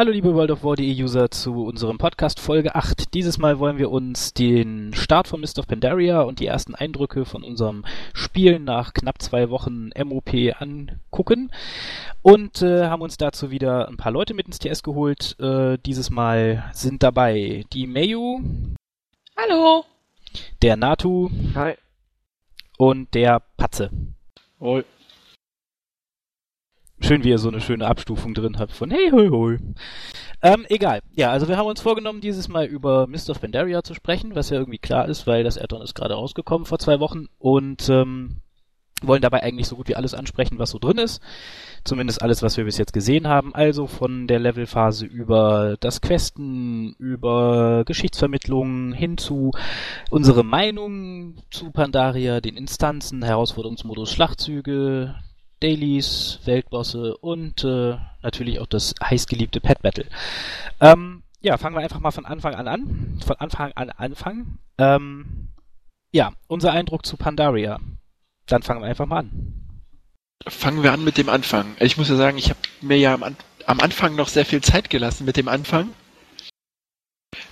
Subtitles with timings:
[0.00, 3.12] Hallo liebe World of War.de User zu unserem Podcast Folge 8.
[3.12, 7.26] Dieses Mal wollen wir uns den Start von Mist of Pandaria und die ersten Eindrücke
[7.26, 11.52] von unserem Spiel nach knapp zwei Wochen MOP angucken
[12.22, 15.38] und äh, haben uns dazu wieder ein paar Leute mit ins TS geholt.
[15.38, 18.40] Äh, dieses Mal sind dabei die Mayu.
[19.36, 19.84] Hallo.
[20.62, 21.28] Der Natu.
[21.54, 21.74] Hi.
[22.78, 23.90] Und der Patze.
[24.60, 24.82] Hoi.
[27.02, 29.58] Schön, wie ihr so eine schöne Abstufung drin habt von hey, hoi, hoi.
[30.42, 31.00] Ähm, egal.
[31.12, 34.50] Ja, also wir haben uns vorgenommen, dieses Mal über Mist of Pandaria zu sprechen, was
[34.50, 38.42] ja irgendwie klar ist, weil das Addon ist gerade rausgekommen vor zwei Wochen und ähm,
[39.02, 41.22] wollen dabei eigentlich so gut wie alles ansprechen, was so drin ist.
[41.84, 43.54] Zumindest alles, was wir bis jetzt gesehen haben.
[43.54, 49.52] Also von der Levelphase über das Questen, über Geschichtsvermittlung hin zu
[50.10, 55.14] unsere Meinung zu Pandaria, den Instanzen, Herausforderungsmodus, Schlachtzüge,
[55.60, 60.06] Dailies, Weltbosse und äh, natürlich auch das heißgeliebte Pet Battle.
[60.80, 63.20] Ähm, ja, fangen wir einfach mal von Anfang an an.
[63.24, 64.58] Von Anfang an anfangen.
[64.78, 65.48] Ähm,
[66.12, 67.78] ja, unser Eindruck zu Pandaria.
[68.46, 69.60] Dann fangen wir einfach mal an.
[70.46, 71.76] Fangen wir an mit dem Anfang.
[71.78, 73.22] Ich muss ja sagen, ich habe mir ja am,
[73.66, 75.90] am Anfang noch sehr viel Zeit gelassen mit dem Anfang.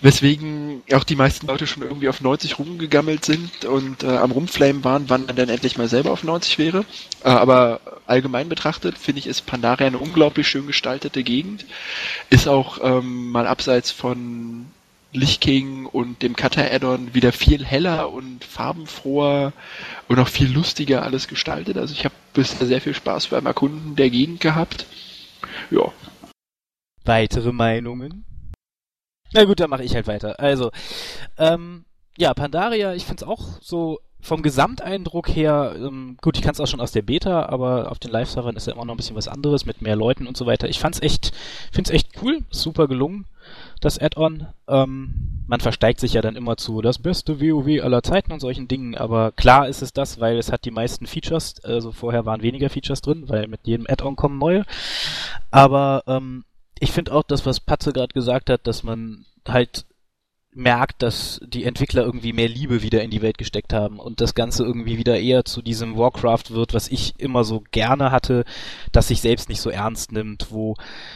[0.00, 4.84] Weswegen auch die meisten Leute schon irgendwie auf 90 rumgegammelt sind und äh, am Rumflamen
[4.84, 6.84] waren, wann man dann endlich mal selber auf 90 wäre.
[7.22, 11.64] Äh, aber allgemein betrachtet finde ich, ist Pandaria eine unglaublich schön gestaltete Gegend.
[12.28, 14.66] Ist auch ähm, mal abseits von
[15.12, 19.52] Lich King und dem Cutter-Addon wieder viel heller und farbenfroher
[20.06, 21.76] und auch viel lustiger alles gestaltet.
[21.76, 24.86] Also ich habe bisher sehr viel Spaß beim Erkunden der Gegend gehabt.
[25.70, 25.92] Ja.
[27.04, 28.24] Weitere Meinungen?
[29.32, 30.38] Na gut, dann mache ich halt weiter.
[30.40, 30.70] Also,
[31.36, 31.84] ähm,
[32.16, 36.66] ja, Pandaria, ich find's auch so vom Gesamteindruck her, ähm, gut, ich kann es auch
[36.66, 39.28] schon aus der Beta, aber auf den Live-Servern ist ja immer noch ein bisschen was
[39.28, 40.68] anderes mit mehr Leuten und so weiter.
[40.68, 41.32] Ich fand's echt,
[41.70, 43.26] find's echt cool, super gelungen,
[43.80, 44.48] das Add-on.
[44.66, 48.66] Ähm, man versteigt sich ja dann immer zu das beste WoW aller Zeiten und solchen
[48.66, 52.42] Dingen, aber klar ist es das, weil es hat die meisten Features, also vorher waren
[52.42, 54.64] weniger Features drin, weil mit jedem Add-on kommen neue.
[55.50, 56.44] Aber ähm,
[56.80, 59.86] ich finde auch das, was Patze gerade gesagt hat, dass man halt
[60.58, 64.34] merkt, dass die Entwickler irgendwie mehr Liebe wieder in die Welt gesteckt haben und das
[64.34, 68.44] Ganze irgendwie wieder eher zu diesem Warcraft wird, was ich immer so gerne hatte,
[68.90, 70.74] dass sich selbst nicht so ernst nimmt, wo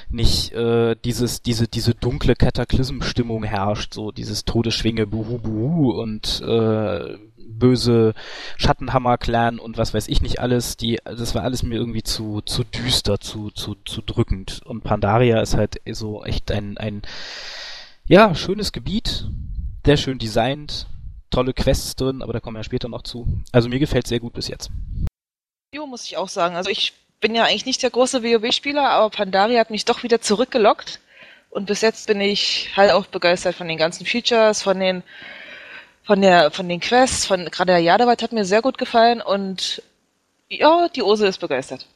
[0.09, 7.19] nicht äh, dieses diese diese dunkle Kataklysmstimmung herrscht, so dieses Todesschwinge buhu buhu und äh,
[7.53, 8.15] böse
[8.57, 12.65] Schattenhammer-Clan und was weiß ich nicht alles, die, das war alles mir irgendwie zu, zu
[12.65, 14.61] düster, zu, zu, zu drückend.
[14.65, 17.03] Und Pandaria ist halt so echt ein, ein,
[18.07, 19.27] ja, schönes Gebiet,
[19.85, 20.87] sehr schön designt,
[21.31, 23.27] tolle Quests drin, aber da kommen wir später noch zu.
[23.53, 24.71] Also mir gefällt sehr gut bis jetzt.
[25.75, 26.57] Jo, muss ich auch sagen.
[26.57, 30.21] Also ich bin ja eigentlich nicht der große WoW-Spieler, aber Pandaria hat mich doch wieder
[30.21, 31.01] zurückgelockt.
[31.49, 35.03] Und bis jetzt bin ich halt auch begeistert von den ganzen Features, von den
[36.03, 39.83] von der von den Quests, von gerade der Jadaweit hat mir sehr gut gefallen und
[40.49, 41.87] ja, die Ose ist begeistert.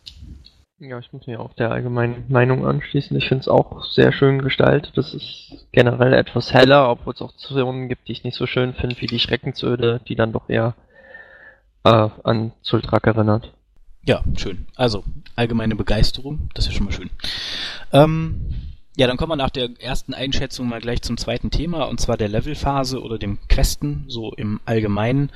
[0.78, 3.16] Ja, ich muss mir auch der allgemeinen Meinung anschließen.
[3.16, 4.92] Ich finde es auch sehr schön gestaltet.
[4.96, 8.74] Das ist generell etwas heller, obwohl es auch Zonen gibt, die ich nicht so schön
[8.74, 10.74] finde, wie die Schreckensöde, die dann doch eher
[11.84, 13.52] äh, an Zultrak erinnert.
[14.04, 14.66] Ja, schön.
[14.76, 15.02] Also,
[15.34, 17.10] allgemeine Begeisterung, das ist schon mal schön.
[17.92, 18.65] Ähm,
[18.96, 22.16] ja, dann kommen wir nach der ersten Einschätzung mal gleich zum zweiten Thema, und zwar
[22.16, 25.30] der Levelphase oder dem Questen, so im Allgemeinen.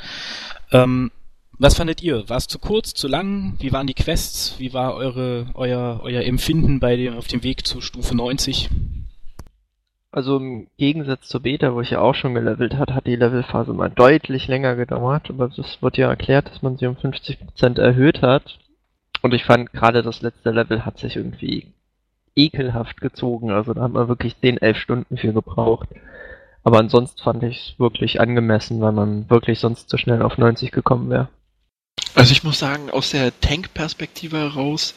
[0.72, 1.10] Ähm,
[1.58, 2.26] was fandet ihr?
[2.30, 3.56] War es zu kurz, zu lang?
[3.60, 4.54] Wie waren die Quests?
[4.58, 8.70] Wie war eure, euer, euer Empfinden bei dem, auf dem Weg zur Stufe 90?
[10.10, 13.74] Also im Gegensatz zur Beta, wo ich ja auch schon gelevelt hat, hat die Levelphase
[13.74, 18.22] mal deutlich länger gedauert, aber das wird ja erklärt, dass man sie um 50% erhöht
[18.22, 18.58] hat.
[19.20, 21.66] Und ich fand gerade das letzte Level hat sich irgendwie
[22.36, 23.50] ekelhaft gezogen.
[23.50, 25.88] Also da hat man wirklich 10, 11 Stunden für gebraucht.
[26.62, 30.72] Aber ansonsten fand ich es wirklich angemessen, weil man wirklich sonst zu schnell auf 90
[30.72, 31.28] gekommen wäre.
[32.14, 34.94] Also ich muss sagen, aus der Tank-Perspektive heraus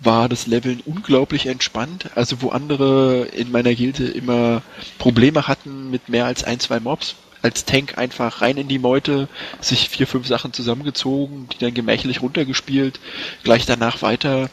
[0.00, 2.10] war das Leveln unglaublich entspannt.
[2.16, 4.62] Also wo andere in meiner Gilde immer
[4.98, 9.28] Probleme hatten mit mehr als ein, zwei Mobs, als Tank einfach rein in die Meute,
[9.60, 13.00] sich vier, fünf Sachen zusammengezogen, die dann gemächlich runtergespielt,
[13.44, 14.50] gleich danach weiter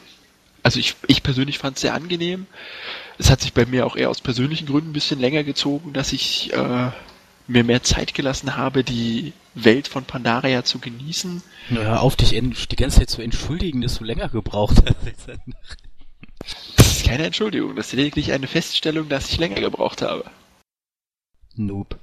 [0.64, 2.48] also ich, ich persönlich fand es sehr angenehm.
[3.18, 6.14] Es hat sich bei mir auch eher aus persönlichen Gründen ein bisschen länger gezogen, dass
[6.14, 6.90] ich äh,
[7.48, 11.44] mir mehr Zeit gelassen habe, die Welt von Pandaria zu genießen.
[11.70, 15.40] Hör auf, dich die ganze Zeit zu entschuldigen, dass du länger gebraucht hast.
[16.78, 20.26] Das ist keine Entschuldigung, das ist lediglich eine Feststellung, dass ich länger gebraucht habe.
[21.56, 22.00] Noob.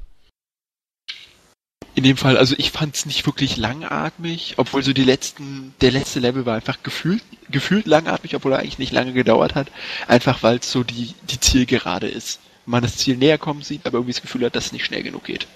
[2.00, 5.90] In dem Fall, also ich fand es nicht wirklich langatmig, obwohl so die letzten, der
[5.90, 9.68] letzte Level war einfach gefühlt, gefühlt langatmig, obwohl er eigentlich nicht lange gedauert hat,
[10.08, 12.40] einfach weil es so die, die Zielgerade ist.
[12.64, 15.02] Man das Ziel näher kommen sieht, aber irgendwie das Gefühl hat, dass es nicht schnell
[15.02, 15.46] genug geht.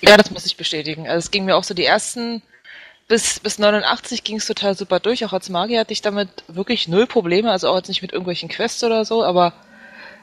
[0.00, 1.06] Ja, das muss ich bestätigen.
[1.06, 2.40] Also es ging mir auch so die ersten
[3.06, 5.22] bis, bis 89 ging es total super durch.
[5.26, 8.48] Auch als Magier hatte ich damit wirklich null Probleme, also auch jetzt nicht mit irgendwelchen
[8.48, 9.52] Quests oder so, aber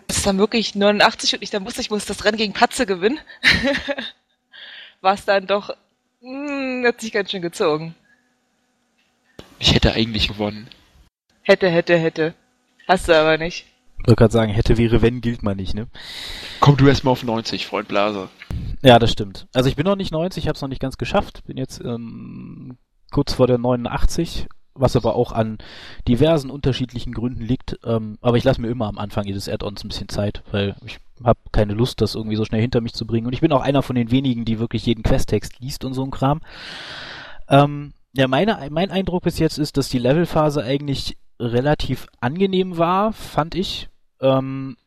[0.08, 2.88] es ist dann wirklich 89 und ich dann wusste, ich muss das Rennen gegen Patze
[2.88, 3.20] gewinnen.
[5.02, 5.70] war es dann doch,
[6.22, 7.96] mh, hm, hat sich ganz schön gezogen.
[9.60, 10.70] Ich hätte eigentlich gewonnen.
[11.42, 12.34] Hätte, hätte, hätte.
[12.88, 13.66] Hast du aber nicht.
[14.00, 15.88] Ich wollte gerade sagen, hätte wäre wenn gilt man nicht, ne?
[16.62, 18.30] Komm du erstmal auf 90, Freund Blase.
[18.82, 19.48] Ja, das stimmt.
[19.54, 21.44] Also ich bin noch nicht 90, ich habe es noch nicht ganz geschafft.
[21.46, 22.78] Bin jetzt ähm,
[23.12, 24.48] kurz vor der 89,
[24.80, 25.58] was aber auch an
[26.08, 27.80] diversen unterschiedlichen Gründen liegt.
[27.84, 31.00] Ähm, aber ich lasse mir immer am Anfang jedes Add-ons ein bisschen Zeit, weil ich
[31.24, 33.28] habe keine Lust, das irgendwie so schnell hinter mich zu bringen.
[33.28, 36.04] Und ich bin auch einer von den wenigen, die wirklich jeden Questtext liest und so
[36.04, 36.42] ein Kram.
[37.50, 43.14] Ähm, ja, meine, mein Eindruck bis jetzt ist, dass die Levelphase eigentlich relativ angenehm war,
[43.14, 43.90] fand ich.
[44.22, 44.78] Ähm,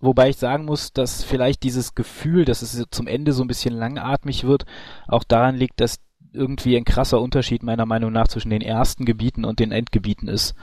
[0.00, 3.74] wobei ich sagen muss, dass vielleicht dieses Gefühl, dass es zum Ende so ein bisschen
[3.74, 4.66] langatmig wird,
[5.06, 6.00] auch daran liegt, dass
[6.32, 10.54] irgendwie ein krasser Unterschied meiner Meinung nach zwischen den ersten Gebieten und den Endgebieten ist.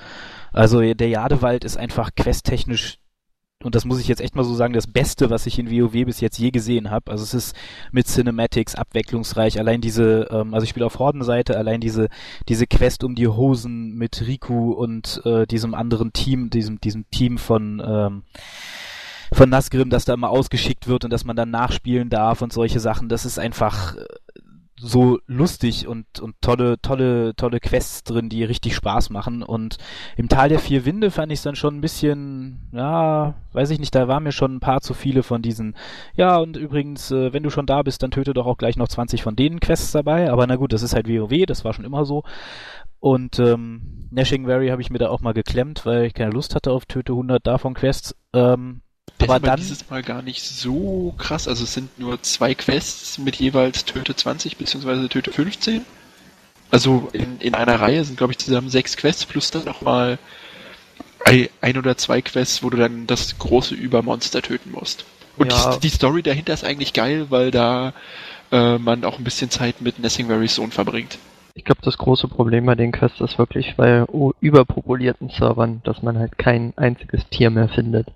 [0.52, 3.00] Also der Jadewald ist einfach questtechnisch
[3.62, 6.06] und das muss ich jetzt echt mal so sagen, das Beste, was ich in WoW
[6.06, 7.12] bis jetzt je gesehen habe.
[7.12, 7.56] Also es ist
[7.92, 9.60] mit Cinematics abwechslungsreich.
[9.60, 12.08] Allein diese, ähm, also ich spiele auf Hordenseite, allein diese
[12.48, 17.38] diese Quest um die Hosen mit Riku und äh, diesem anderen Team, diesem diesem Team
[17.38, 18.24] von ähm,
[19.34, 22.80] von Nasgrim, das da immer ausgeschickt wird und dass man dann nachspielen darf und solche
[22.80, 23.10] Sachen.
[23.10, 24.06] Das ist einfach äh,
[24.82, 29.44] so lustig und, und tolle, tolle, tolle Quests drin, die richtig Spaß machen.
[29.44, 29.78] Und
[30.16, 33.80] im Tal der vier Winde fand ich es dann schon ein bisschen, ja, weiß ich
[33.80, 35.76] nicht, da waren mir schon ein paar zu viele von diesen,
[36.16, 38.88] ja, und übrigens, äh, wenn du schon da bist, dann töte doch auch gleich noch
[38.88, 40.32] 20 von denen Quests dabei.
[40.32, 42.24] Aber na gut, das ist halt WoW, das war schon immer so.
[43.00, 46.56] Und ähm, Nashing Valley habe ich mir da auch mal geklemmt, weil ich keine Lust
[46.56, 48.16] hatte auf Töte 100 davon Quests.
[48.34, 48.82] Ähm,
[49.24, 51.48] aber dann dieses Mal gar nicht so krass.
[51.48, 55.08] Also es sind nur zwei Quests mit jeweils Töte 20 bzw.
[55.08, 55.86] Töte 15.
[56.72, 60.20] Also in, in einer Reihe sind, glaube ich, zusammen sechs Quests plus dann nochmal
[61.62, 65.06] ein oder zwei Quests, wo du dann das große Übermonster töten musst.
[65.38, 65.74] Und ja.
[65.76, 67.94] die, die, Story dahinter ist eigentlich geil, weil da
[68.52, 71.18] äh, man auch ein bisschen Zeit mit Nessingberry's Sohn verbringt.
[71.54, 74.06] Ich glaube, das große Problem bei den Quests ist wirklich bei
[74.40, 78.08] überpopulierten Servern, dass man halt kein einziges Tier mehr findet.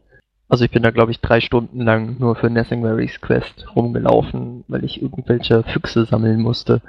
[0.49, 4.83] Also ich bin da glaube ich drei Stunden lang nur für Nessingberry's Quest rumgelaufen, weil
[4.83, 6.81] ich irgendwelche Füchse sammeln musste.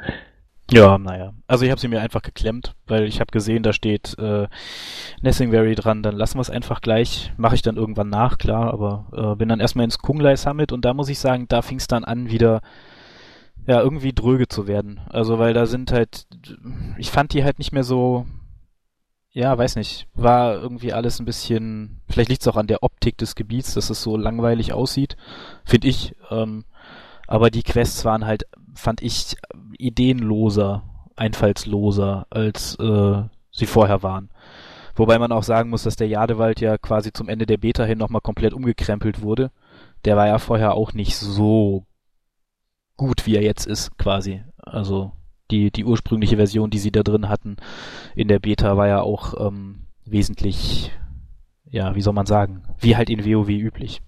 [0.71, 1.35] Ja, naja.
[1.47, 4.49] Also ich habe sie mir einfach geklemmt, weil ich habe gesehen, da steht äh,
[5.21, 7.33] Nessingberry dran, dann lassen wir es einfach gleich.
[7.37, 10.85] Mache ich dann irgendwann nach, klar, aber äh, bin dann erstmal ins Kunglei Summit und
[10.85, 12.63] da muss ich sagen, da fing es dann an, wieder
[13.67, 15.01] ja, irgendwie dröge zu werden.
[15.09, 16.27] Also weil da sind halt,
[16.99, 18.27] ich fand die halt nicht mehr so
[19.35, 23.19] ja, weiß nicht, war irgendwie alles ein bisschen, vielleicht liegt es auch an der Optik
[23.19, 25.17] des Gebiets, dass es so langweilig aussieht,
[25.65, 26.15] finde ich.
[26.31, 26.65] Ähm,
[27.27, 29.35] aber die Quests waren halt, fand ich,
[29.77, 30.85] ideenloser,
[31.17, 34.31] einfallsloser, als äh, sie vorher waren.
[34.95, 37.99] Wobei man auch sagen muss, dass der Jadewald ja quasi zum Ende der Beta hin
[37.99, 39.51] nochmal komplett umgekrempelt wurde.
[40.05, 41.87] Der war ja vorher auch nicht so
[42.97, 44.45] gut, wie er jetzt ist, quasi.
[44.59, 45.11] Also
[45.55, 47.57] die, die ursprüngliche Version, die sie da drin hatten
[48.17, 50.91] in der Beta, war ja auch ähm, wesentlich,
[51.71, 54.03] ja, wie soll man sagen, wie halt in WoW üblich.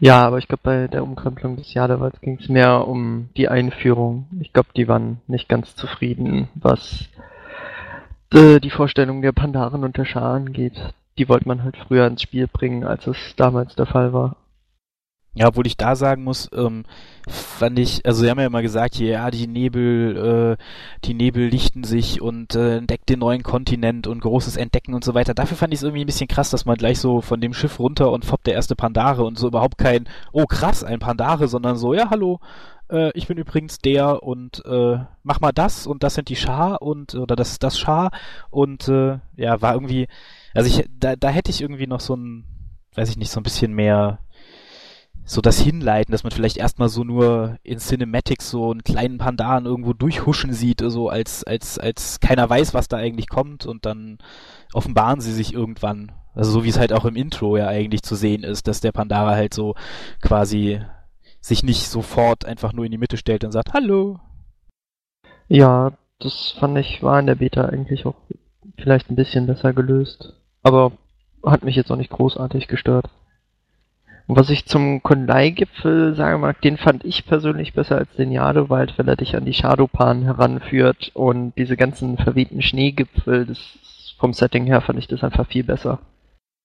[0.00, 4.26] Ja, aber ich glaube, bei der Umkrempelung des Jadewalds ging es mehr um die Einführung.
[4.40, 7.10] Ich glaube, die waren nicht ganz zufrieden, was
[8.32, 10.94] äh, die Vorstellung der Pandaren und der Schar angeht.
[11.18, 14.36] Die wollte man halt früher ins Spiel bringen, als es damals der Fall war.
[15.38, 16.84] Ja, obwohl ich da sagen muss, ähm,
[17.28, 20.64] fand ich, also sie haben ja immer gesagt, hier, ja, die Nebel, äh,
[21.04, 25.12] die Nebel lichten sich und äh, entdeckt den neuen Kontinent und großes Entdecken und so
[25.12, 25.34] weiter.
[25.34, 27.78] Dafür fand ich es irgendwie ein bisschen krass, dass man gleich so von dem Schiff
[27.78, 31.76] runter und foppt der erste Pandare und so überhaupt kein, oh krass, ein Pandare, sondern
[31.76, 32.40] so, ja, hallo,
[32.90, 36.80] äh, ich bin übrigens der und äh, mach mal das und das sind die Schar
[36.80, 38.10] und oder das ist das Schar
[38.48, 40.08] und äh, ja, war irgendwie,
[40.54, 42.44] also ich, da, da hätte ich irgendwie noch so ein,
[42.94, 44.20] weiß ich nicht, so ein bisschen mehr
[45.28, 49.66] so das Hinleiten, dass man vielleicht erstmal so nur in Cinematics so einen kleinen Pandan
[49.66, 54.18] irgendwo durchhuschen sieht, so als, als, als keiner weiß, was da eigentlich kommt und dann
[54.72, 56.12] offenbaren sie sich irgendwann.
[56.32, 58.92] Also so wie es halt auch im Intro ja eigentlich zu sehen ist, dass der
[58.92, 59.74] Pandara halt so
[60.22, 60.80] quasi
[61.40, 64.20] sich nicht sofort einfach nur in die Mitte stellt und sagt, hallo.
[65.48, 68.14] Ja, das fand ich war in der Beta eigentlich auch
[68.78, 70.34] vielleicht ein bisschen besser gelöst.
[70.62, 70.92] Aber
[71.44, 73.10] hat mich jetzt auch nicht großartig gestört.
[74.26, 78.98] Und was ich zum Kunlai-Gipfel sagen mag, den fand ich persönlich besser als den Jadowald,
[78.98, 83.58] weil er dich an die Shadowpan heranführt und diese ganzen verwehten Schneegipfel, das
[84.18, 86.00] vom Setting her fand ich das einfach viel besser.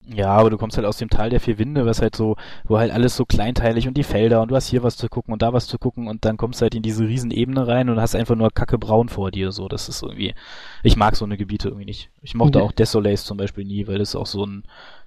[0.08, 2.80] Ja, aber du kommst halt aus dem Tal der vier Winde, was halt so, wo
[2.80, 5.44] halt alles so kleinteilig und die Felder und du hast hier was zu gucken und
[5.44, 8.16] da was zu gucken und dann kommst du halt in diese Riesenebene rein und hast
[8.16, 10.34] einfach nur Kacke braun vor dir, so, das ist irgendwie,
[10.82, 12.10] ich mag so eine Gebiete irgendwie nicht.
[12.24, 12.66] Ich mochte Ja.
[12.66, 14.64] auch Desolace zum Beispiel nie, weil das auch so ein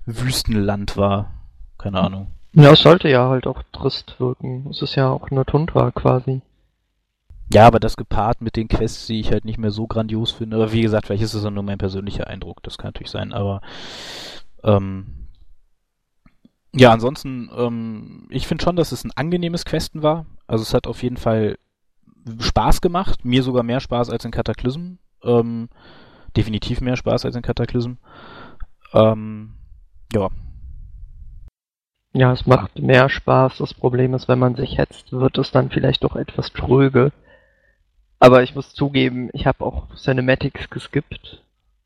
[0.07, 1.33] Wüstenland war.
[1.77, 2.29] Keine Ahnung.
[2.55, 4.69] Ja, es sollte ja halt auch trist wirken.
[4.71, 6.41] Es ist ja auch eine Tundra quasi.
[7.53, 10.57] Ja, aber das gepaart mit den Quests, die ich halt nicht mehr so grandios finde.
[10.57, 12.63] Aber wie gesagt, vielleicht ist es nur mein persönlicher Eindruck.
[12.63, 13.61] Das kann natürlich sein, aber
[14.63, 15.07] ähm,
[16.73, 20.27] ja, ansonsten, ähm, ich finde schon, dass es ein angenehmes Questen war.
[20.47, 21.59] Also es hat auf jeden Fall
[22.39, 23.25] Spaß gemacht.
[23.25, 24.95] Mir sogar mehr Spaß als in Cataclysm.
[25.23, 25.69] Ähm,
[26.37, 27.95] definitiv mehr Spaß als in Cataclysm.
[28.93, 29.55] Ähm,
[30.13, 30.31] ja,
[32.15, 33.59] Ja, es macht mehr Spaß.
[33.59, 37.11] Das Problem ist, wenn man sich hetzt, wird es dann vielleicht doch etwas tröge.
[38.21, 41.43] Aber ich muss zugeben, ich habe auch Cinematics geskippt.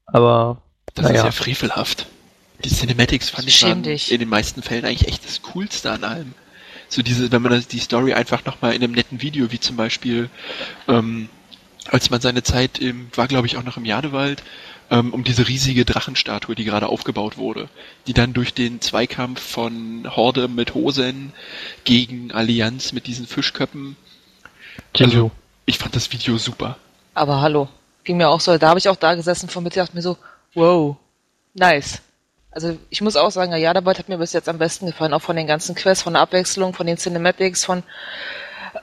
[0.07, 0.63] Aber
[0.95, 1.21] Das Naja.
[1.21, 2.07] ist ja frevelhaft.
[2.65, 6.35] Die Cinematics fand ich in den meisten Fällen eigentlich echt das Coolste an allem.
[6.89, 10.29] So diese, wenn man die Story einfach nochmal in einem netten Video, wie zum Beispiel,
[10.89, 11.29] ähm,
[11.91, 14.43] als man seine Zeit im, war glaube ich auch noch im Jadewald,
[14.91, 17.69] ähm, um diese riesige Drachenstatue, die gerade aufgebaut wurde,
[18.07, 21.33] die dann durch den Zweikampf von Horde mit Hosen
[21.85, 23.97] gegen Allianz mit diesen Fischköppen.
[24.99, 25.31] Also,
[25.67, 26.77] ich fand das Video super.
[27.15, 27.69] Aber hallo,
[28.05, 28.57] ging mir auch so.
[28.57, 30.17] Da habe ich auch da gesessen vor dachte mir so,
[30.55, 30.97] wow,
[31.55, 32.01] nice.
[32.51, 35.23] Also ich muss auch sagen, ja, dabei hat mir bis jetzt am besten gefallen, auch
[35.23, 37.83] von den ganzen Quests, von der Abwechslung, von den Cinematics, von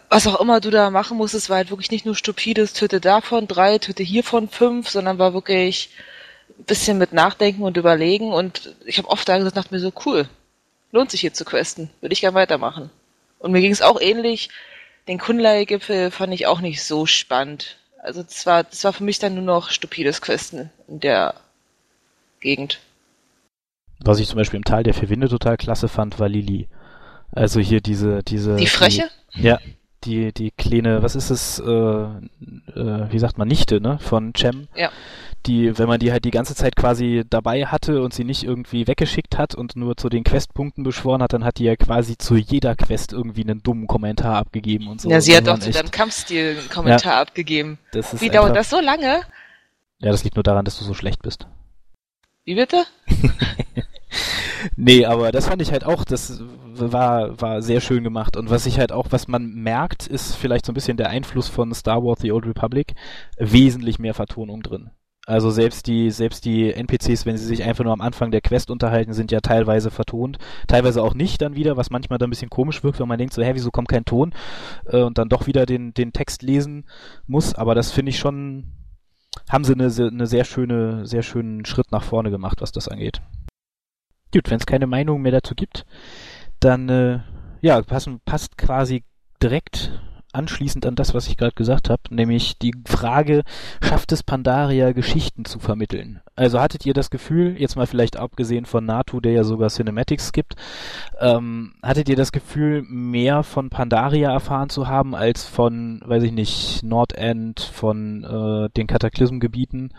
[0.09, 3.47] was auch immer du da machen musstest, war halt wirklich nicht nur stupides, töte davon
[3.47, 5.89] drei, töte hiervon fünf, sondern war wirklich
[6.59, 9.91] ein bisschen mit Nachdenken und Überlegen und ich habe oft da gesagt, dachte mir so,
[10.05, 10.27] cool,
[10.91, 12.89] lohnt sich hier zu questen, würde ich gern weitermachen.
[13.39, 14.49] Und mir ging es auch ähnlich,
[15.07, 17.77] den Kunlei-Gipfel fand ich auch nicht so spannend.
[17.99, 21.35] Also das war, das war für mich dann nur noch stupides Questen in der
[22.39, 22.79] Gegend.
[23.99, 26.67] was ich zum Beispiel im Tal der vier Winde total klasse fand, war Lili.
[27.31, 28.55] Also hier diese, diese.
[28.55, 29.09] Die Freche?
[29.33, 29.59] Ja,
[30.05, 34.67] die, die kleine, was ist es, äh, äh, wie sagt man, Nichte, ne, von Cem.
[34.75, 34.89] Ja.
[35.45, 38.87] Die, wenn man die halt die ganze Zeit quasi dabei hatte und sie nicht irgendwie
[38.87, 42.35] weggeschickt hat und nur zu den Questpunkten beschworen hat, dann hat die ja quasi zu
[42.35, 45.09] jeder Quest irgendwie einen dummen Kommentar abgegeben und so.
[45.09, 47.77] ja, sie hat auch zu deinem Kampfstil einen Kommentar abgegeben.
[47.91, 49.21] das ist Wie dauert einfach- das so lange?
[49.99, 51.47] Ja, das liegt nur daran, dass du so schlecht bist.
[52.43, 52.83] Wie bitte?
[54.75, 56.41] Nee, aber das fand ich halt auch, das
[56.73, 58.37] war, war sehr schön gemacht.
[58.37, 61.49] Und was ich halt auch, was man merkt, ist vielleicht so ein bisschen der Einfluss
[61.49, 62.93] von Star Wars The Old Republic.
[63.37, 64.91] Wesentlich mehr Vertonung drin.
[65.25, 68.69] Also selbst die, selbst die NPCs, wenn sie sich einfach nur am Anfang der Quest
[68.69, 70.37] unterhalten, sind ja teilweise vertont.
[70.67, 73.33] Teilweise auch nicht dann wieder, was manchmal dann ein bisschen komisch wirkt, wenn man denkt
[73.33, 74.33] so, hä, wieso kommt kein Ton?
[74.85, 76.85] Äh, und dann doch wieder den, den Text lesen
[77.25, 77.55] muss.
[77.55, 78.71] Aber das finde ich schon,
[79.49, 83.21] haben sie eine, eine sehr schöne, sehr schönen Schritt nach vorne gemacht, was das angeht.
[84.35, 85.85] Gut, wenn es keine Meinung mehr dazu gibt,
[86.59, 87.19] dann äh,
[87.61, 89.05] ja, passen, passt quasi
[89.41, 89.97] direkt
[90.33, 93.43] anschließend an das, was ich gerade gesagt habe, nämlich die Frage,
[93.81, 96.19] schafft es Pandaria Geschichten zu vermitteln?
[96.35, 100.33] Also hattet ihr das Gefühl, jetzt mal vielleicht abgesehen von Natu, der ja sogar Cinematics
[100.33, 100.57] gibt,
[101.21, 106.33] ähm, hattet ihr das Gefühl, mehr von Pandaria erfahren zu haben als von, weiß ich
[106.33, 109.93] nicht, Nordend, von äh, den Kataklysmgebieten?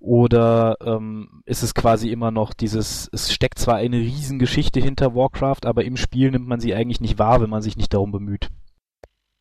[0.00, 5.66] Oder ähm, ist es quasi immer noch dieses, es steckt zwar eine Riesengeschichte hinter Warcraft,
[5.66, 8.48] aber im Spiel nimmt man sie eigentlich nicht wahr, wenn man sich nicht darum bemüht.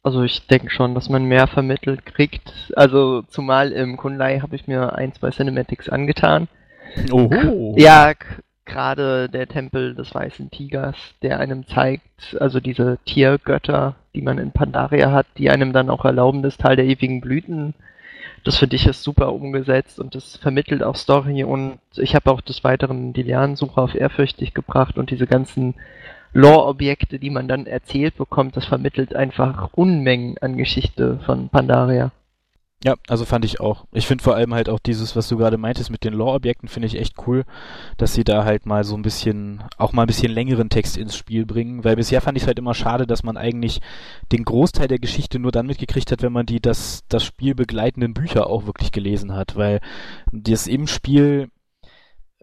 [0.01, 2.71] Also ich denke schon, dass man mehr vermittelt kriegt.
[2.75, 6.47] Also zumal im Kunlai habe ich mir ein, zwei Cinematics angetan.
[7.11, 7.75] Oho!
[7.77, 8.13] Ja,
[8.65, 14.51] gerade der Tempel des Weißen Tigers, der einem zeigt, also diese Tiergötter, die man in
[14.51, 17.73] Pandaria hat, die einem dann auch erlauben, das Tal der ewigen Blüten.
[18.47, 22.39] Das finde ich ist super umgesetzt und das vermittelt auch Story und ich habe auch
[22.39, 25.75] des Weiteren die Lernsuche auf ehrfürchtig gebracht und diese ganzen
[26.31, 32.11] Lore-Objekte, die man dann erzählt bekommt, das vermittelt einfach Unmengen an Geschichte von Pandaria.
[32.83, 33.85] Ja, also fand ich auch.
[33.91, 36.85] Ich finde vor allem halt auch dieses, was du gerade meintest mit den Lore-Objekten, finde
[36.85, 37.43] ich echt cool,
[37.97, 41.17] dass sie da halt mal so ein bisschen, auch mal ein bisschen längeren Text ins
[41.17, 43.81] Spiel bringen, weil bisher fand ich es halt immer schade, dass man eigentlich
[44.31, 48.13] den Großteil der Geschichte nur dann mitgekriegt hat, wenn man die das, das Spiel begleitenden
[48.13, 49.79] Bücher auch wirklich gelesen hat, weil
[50.31, 51.49] das im Spiel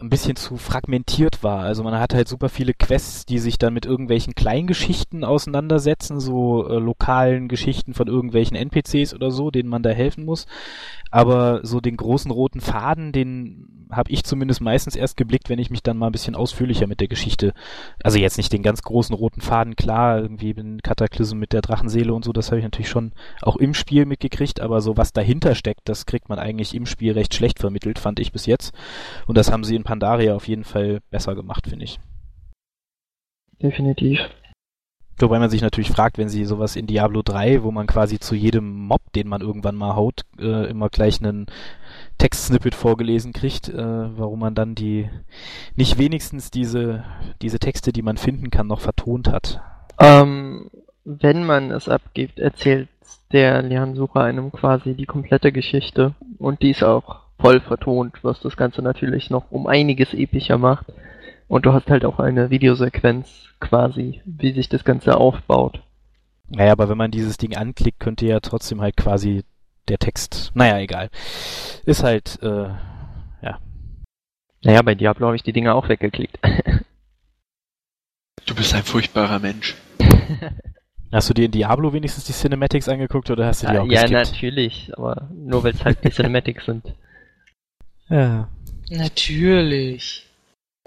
[0.01, 1.61] ein bisschen zu fragmentiert war.
[1.61, 6.69] Also man hat halt super viele Quests, die sich dann mit irgendwelchen Kleingeschichten auseinandersetzen, so
[6.69, 10.47] äh, lokalen Geschichten von irgendwelchen NPCs oder so, denen man da helfen muss.
[11.13, 15.71] Aber so den großen roten Faden, den habe ich zumindest meistens erst geblickt, wenn ich
[15.71, 17.55] mich dann mal ein bisschen ausführlicher mit der Geschichte,
[18.03, 22.13] also jetzt nicht den ganz großen roten Faden, klar, irgendwie bin Kataklysm mit der Drachenseele
[22.13, 25.55] und so, das habe ich natürlich schon auch im Spiel mitgekriegt, aber so was dahinter
[25.55, 28.75] steckt, das kriegt man eigentlich im Spiel recht schlecht vermittelt, fand ich bis jetzt.
[29.27, 32.01] Und das haben sie in Pandaria auf jeden Fall besser gemacht, finde ich.
[33.63, 34.19] Definitiv.
[35.21, 38.35] Wobei man sich natürlich fragt, wenn sie sowas in Diablo 3, wo man quasi zu
[38.35, 41.47] jedem Mob, den man irgendwann mal haut, äh, immer gleich einen
[42.19, 45.09] Textsnippet vorgelesen kriegt, äh, warum man dann die
[45.77, 47.05] nicht wenigstens diese,
[47.41, 49.61] diese Texte, die man finden kann, noch vertont hat.
[50.01, 50.71] Ähm,
[51.05, 52.89] wenn man es abgibt, erzählt
[53.31, 58.57] der Lernsucher einem quasi die komplette Geschichte und die ist auch voll vertont, was das
[58.57, 60.87] Ganze natürlich noch um einiges epischer macht.
[61.49, 65.83] Und du hast halt auch eine Videosequenz quasi, wie sich das Ganze aufbaut.
[66.49, 69.45] Naja, aber wenn man dieses Ding anklickt, könnte ja trotzdem halt quasi
[69.89, 70.53] der Text.
[70.55, 71.11] Naja, egal.
[71.85, 72.69] Ist halt, äh,
[73.43, 73.59] ja.
[74.63, 76.39] Naja, bei Diablo habe ich die Dinge auch weggeklickt.
[78.47, 79.75] Du bist ein furchtbarer Mensch.
[81.13, 83.87] Hast du dir in Diablo wenigstens die Cinematics angeguckt oder hast du die ja, auch
[83.87, 84.33] ja, geskippt?
[84.33, 86.93] natürlich, aber nur weil es halt die Cinematics sind.
[88.09, 88.49] Ja.
[88.91, 90.27] Natürlich.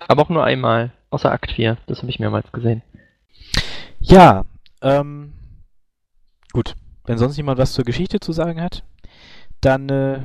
[0.08, 2.84] Aber auch nur einmal, außer Akt 4, das habe ich mehrmals gesehen.
[4.00, 4.46] Ja,
[4.82, 5.34] ähm,
[6.54, 6.76] gut.
[7.06, 8.84] Wenn sonst jemand was zur Geschichte zu sagen hat,
[9.62, 10.20] dann äh,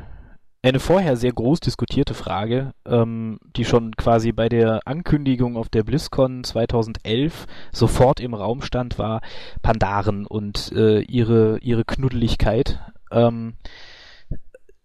[0.63, 5.83] eine vorher sehr groß diskutierte Frage, ähm, die schon quasi bei der Ankündigung auf der
[5.83, 9.21] BlizzCon 2011 sofort im Raum stand, war
[9.63, 12.79] Pandaren und äh, ihre, ihre Knuddeligkeit.
[13.11, 13.55] Ähm,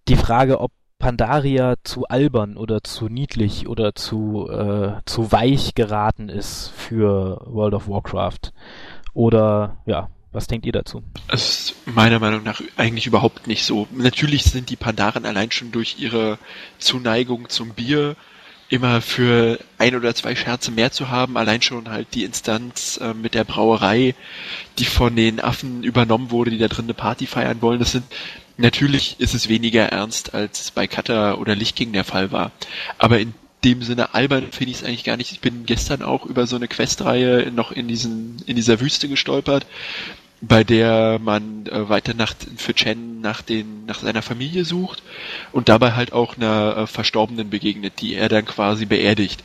[0.08, 6.30] die Frage, ob Pandaria zu albern oder zu niedlich oder zu, äh, zu weich geraten
[6.30, 8.52] ist für World of Warcraft.
[9.14, 11.04] Oder ja, was denkt ihr dazu?
[11.28, 13.88] Es ist meiner Meinung nach eigentlich überhaupt nicht so.
[13.92, 16.38] Natürlich sind die Pandaren allein schon durch ihre
[16.80, 18.16] Zuneigung zum Bier
[18.70, 21.38] immer für ein oder zwei Scherze mehr zu haben.
[21.38, 24.14] Allein schon halt die Instanz äh, mit der Brauerei,
[24.78, 27.80] die von den Affen übernommen wurde, die da drin eine Party feiern wollen.
[27.80, 28.04] Das sind
[28.58, 32.52] natürlich ist es weniger ernst, als es bei Kata oder Lichtking der Fall war.
[32.98, 35.32] Aber in dem Sinne albern finde ich es eigentlich gar nicht.
[35.32, 39.66] Ich bin gestern auch über so eine Questreihe noch in diesen in dieser Wüste gestolpert,
[40.42, 45.02] bei der man äh, weiter nach für Chen nach den nach seiner Familie sucht
[45.52, 49.44] und dabei halt auch einer äh, Verstorbenen begegnet, die er dann quasi beerdigt.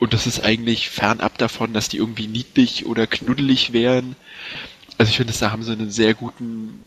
[0.00, 4.16] Und das ist eigentlich fernab davon, dass die irgendwie niedlich oder knuddelig wären.
[4.98, 6.84] Also ich finde, da haben sie einen sehr guten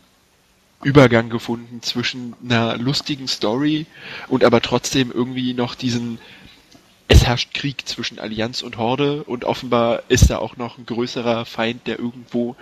[0.82, 3.86] Übergang gefunden zwischen einer lustigen Story
[4.28, 6.18] und aber trotzdem irgendwie noch diesen
[7.08, 11.44] es herrscht Krieg zwischen Allianz und Horde und offenbar ist da auch noch ein größerer
[11.44, 12.56] Feind, der irgendwo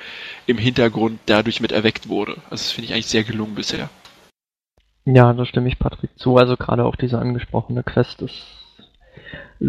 [0.46, 2.32] im Hintergrund dadurch mit erweckt wurde.
[2.50, 3.88] Also das finde ich eigentlich sehr gelungen bisher.
[5.06, 6.36] Ja, da stimme ich Patrick zu.
[6.36, 8.42] Also gerade auch diese angesprochene Quest ist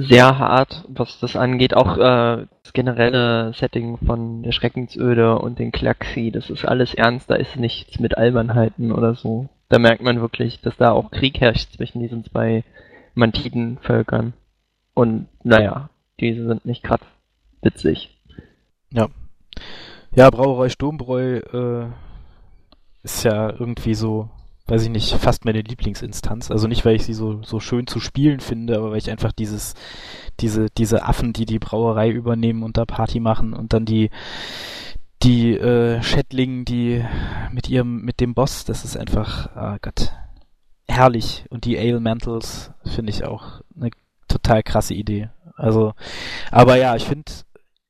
[0.01, 1.73] sehr hart, was das angeht.
[1.73, 7.29] Auch äh, das generelle Setting von der Schreckensöde und den Klaxi, das ist alles ernst,
[7.29, 9.49] da ist nichts mit Albernheiten oder so.
[9.69, 12.63] Da merkt man wirklich, dass da auch Krieg herrscht zwischen diesen zwei
[13.15, 14.33] Mantiden-Völkern.
[14.93, 17.03] Und naja, diese sind nicht gerade
[17.61, 18.15] witzig.
[18.91, 19.07] Ja.
[20.15, 21.87] Ja, Brauerei Sturmbräu äh,
[23.03, 24.29] ist ja irgendwie so,
[24.67, 26.49] weiß ich nicht, fast meine Lieblingsinstanz.
[26.49, 29.31] Also nicht, weil ich sie so, so schön zu spielen finde, aber weil ich einfach
[29.31, 29.75] dieses,
[30.39, 34.09] diese, diese Affen, die die Brauerei übernehmen und da Party machen und dann die,
[35.21, 37.05] die äh, Schädlingen, die
[37.51, 40.11] mit ihrem, mit dem Boss, das ist einfach, ah Gott,
[40.87, 41.45] herrlich.
[41.49, 43.91] Und die Ale Mantles finde ich auch eine
[44.27, 45.29] total krasse Idee.
[45.55, 45.93] Also,
[46.51, 47.31] aber ja, ich finde,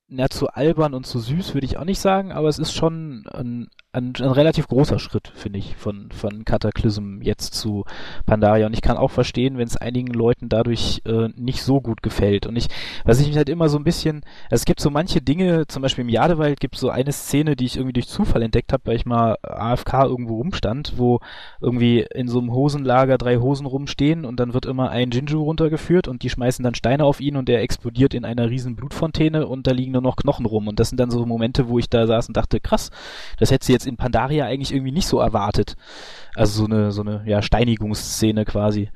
[0.08, 3.26] na, zu albern und zu süß würde ich auch nicht sagen, aber es ist schon
[3.34, 7.86] ein, ein, ein relativ großer Schritt, finde ich, von, von Cataclysm jetzt zu
[8.26, 8.66] Pandaria.
[8.66, 12.46] Und ich kann auch verstehen, wenn es einigen Leuten dadurch äh, nicht so gut gefällt.
[12.46, 12.68] Und ich,
[13.06, 15.82] was ich mich halt immer so ein bisschen, also es gibt so manche Dinge, zum
[15.82, 18.84] Beispiel im Jadewald gibt es so eine Szene, die ich irgendwie durch Zufall entdeckt habe,
[18.86, 21.20] weil ich mal AFK irgendwo rumstand, wo
[21.62, 26.08] irgendwie in so einem Hosenlager drei Hosen rumstehen und dann wird immer ein Jinju runtergeführt
[26.08, 29.68] und die schmeißen dann Steine auf ihn und der explodiert in einer riesen Blutfontäne und
[29.68, 30.68] da liegen nur noch Knochen rum.
[30.68, 32.92] Und das sind dann so Momente, wo ich da saß und dachte, krass,
[33.40, 35.76] das hätte sie jetzt in Pandaria eigentlich irgendwie nicht so erwartet.
[36.36, 38.90] Also so eine, so eine, ja, Steinigungsszene quasi.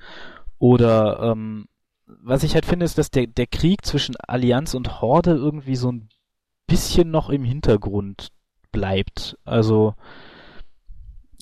[0.57, 1.67] Oder, ähm,
[2.05, 5.91] was ich halt finde, ist, dass der, der Krieg zwischen Allianz und Horde irgendwie so
[5.91, 6.09] ein
[6.67, 8.29] bisschen noch im Hintergrund
[8.71, 9.37] bleibt.
[9.45, 9.95] Also,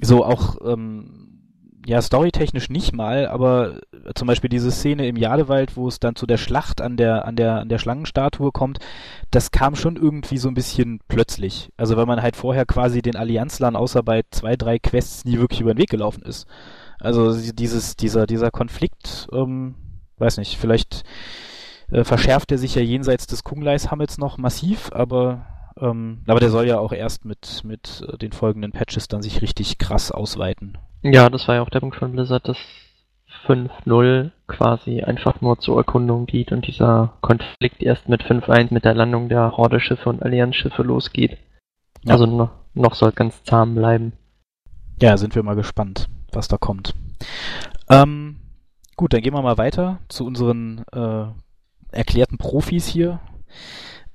[0.01, 1.26] so auch, ähm,
[1.87, 3.79] ja, storytechnisch nicht mal, aber
[4.13, 7.37] zum Beispiel diese Szene im Jadewald, wo es dann zu der Schlacht an der, an
[7.37, 8.79] der, an der Schlangenstatue kommt,
[9.31, 11.71] das kam schon irgendwie so ein bisschen plötzlich.
[11.77, 15.61] Also weil man halt vorher quasi den Allianzlern außer bei zwei, drei Quests nie wirklich
[15.61, 16.45] über den Weg gelaufen ist.
[16.99, 19.75] Also dieses, dieser, dieser Konflikt, ähm,
[20.17, 21.05] weiß nicht, vielleicht
[21.89, 25.45] äh, verschärft er sich ja jenseits des Kungleis-Hammels noch massiv, aber
[25.79, 29.41] ähm, aber der soll ja auch erst mit, mit äh, den folgenden Patches dann sich
[29.41, 30.77] richtig krass ausweiten.
[31.03, 32.57] Ja, das war ja auch der Punkt von Blizzard, dass
[33.45, 38.93] 5.0 quasi einfach nur zur Erkundung geht und dieser Konflikt erst mit 5.1 mit der
[38.93, 41.37] Landung der Horde-Schiffe und Allianz-Schiffe losgeht.
[42.03, 42.13] Ja.
[42.13, 44.13] Also noch, noch soll ganz zahm bleiben.
[45.01, 46.95] Ja, sind wir mal gespannt, was da kommt.
[47.89, 48.37] Ähm,
[48.95, 51.25] gut, dann gehen wir mal weiter zu unseren äh,
[51.91, 53.19] erklärten Profis hier.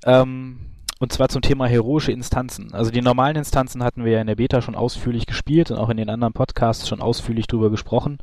[0.05, 0.72] Ähm,
[1.03, 2.73] und zwar zum Thema heroische Instanzen.
[2.73, 5.88] Also die normalen Instanzen hatten wir ja in der Beta schon ausführlich gespielt und auch
[5.88, 8.19] in den anderen Podcasts schon ausführlich drüber gesprochen.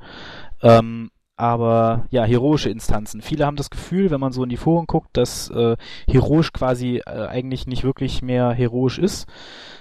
[0.62, 3.22] Ähm, aber ja, heroische Instanzen.
[3.22, 5.76] Viele haben das Gefühl, wenn man so in die Foren guckt, dass äh,
[6.10, 9.28] heroisch quasi äh, eigentlich nicht wirklich mehr heroisch ist,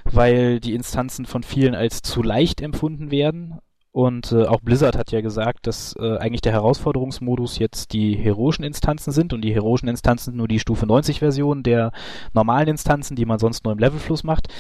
[0.03, 3.61] weil die Instanzen von vielen als zu leicht empfunden werden
[3.99, 8.65] und äh, auch Blizzard hat ja gesagt, dass äh, eigentlich der Herausforderungsmodus jetzt die heroischen
[8.65, 11.91] Instanzen sind und die heroischen Instanzen nur die Stufe 90 Version der
[12.33, 14.55] normalen Instanzen, die man sonst nur im Levelfluss macht.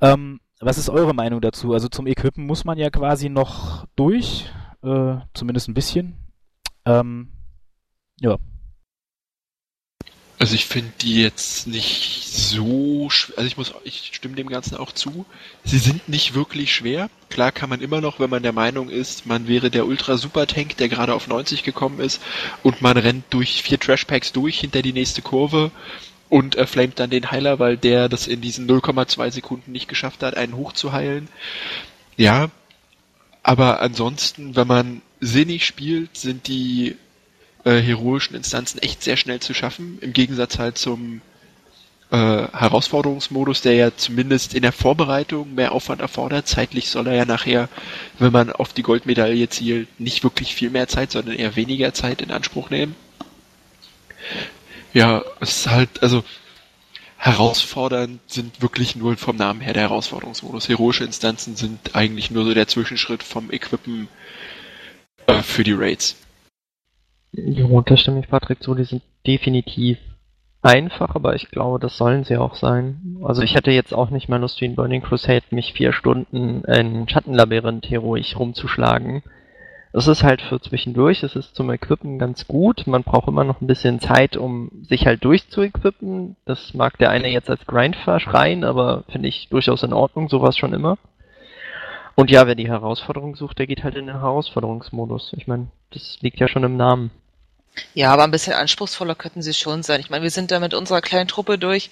[0.00, 1.74] Ähm, was ist eure Meinung dazu?
[1.74, 4.50] Also zum Equippen muss man ja quasi noch durch,
[4.82, 6.16] äh, zumindest ein bisschen.
[6.86, 7.28] Ähm,
[8.20, 8.38] ja,
[10.38, 14.92] also ich finde die jetzt nicht so, also ich muss, ich stimme dem Ganzen auch
[14.92, 15.24] zu.
[15.64, 17.10] Sie sind nicht wirklich schwer.
[17.30, 20.46] Klar kann man immer noch, wenn man der Meinung ist, man wäre der Ultra Super
[20.46, 22.20] Tank, der gerade auf 90 gekommen ist
[22.62, 25.70] und man rennt durch vier Trash Packs durch hinter die nächste Kurve
[26.28, 30.22] und äh, flamet dann den Heiler, weil der das in diesen 0,2 Sekunden nicht geschafft
[30.22, 31.28] hat, einen hochzuheilen.
[32.16, 32.50] Ja,
[33.42, 36.96] aber ansonsten, wenn man sinnig spielt, sind die
[37.64, 41.20] äh, heroischen Instanzen echt sehr schnell zu schaffen, im Gegensatz halt zum
[42.10, 46.46] äh, Herausforderungsmodus, der ja zumindest in der Vorbereitung mehr Aufwand erfordert.
[46.46, 47.68] Zeitlich soll er ja nachher,
[48.18, 52.20] wenn man auf die Goldmedaille zielt, nicht wirklich viel mehr Zeit, sondern eher weniger Zeit
[52.20, 52.94] in Anspruch nehmen.
[54.92, 56.22] Ja, es ist halt, also
[57.16, 60.68] herausfordernd sind wirklich nur vom Namen her der Herausforderungsmodus.
[60.68, 64.08] Heroische Instanzen sind eigentlich nur so der Zwischenschritt vom Equippen
[65.26, 66.16] äh, für die Raids.
[67.32, 69.98] Jo, da stimme ich Patrick zu, die sind definitiv
[70.60, 73.16] einfach, aber ich glaube, das sollen sie auch sein.
[73.24, 76.62] Also ich hätte jetzt auch nicht mehr Lust wie in Burning Crusade, mich vier Stunden
[76.64, 79.22] in Schattenlabyrinth heroisch rumzuschlagen.
[79.92, 82.86] Das ist halt für zwischendurch, es ist zum Equippen ganz gut.
[82.86, 86.36] Man braucht immer noch ein bisschen Zeit, um sich halt durchzuequippen.
[86.46, 90.56] Das mag der eine jetzt als Grind verschreien, aber finde ich durchaus in Ordnung, sowas
[90.56, 90.96] schon immer.
[92.14, 95.34] Und ja, wer die Herausforderung sucht, der geht halt in den Herausforderungsmodus.
[95.36, 97.10] Ich meine, das liegt ja schon im Namen.
[97.94, 100.00] Ja, aber ein bisschen anspruchsvoller könnten sie schon sein.
[100.00, 101.90] Ich meine, wir sind da mit unserer kleinen Truppe durch,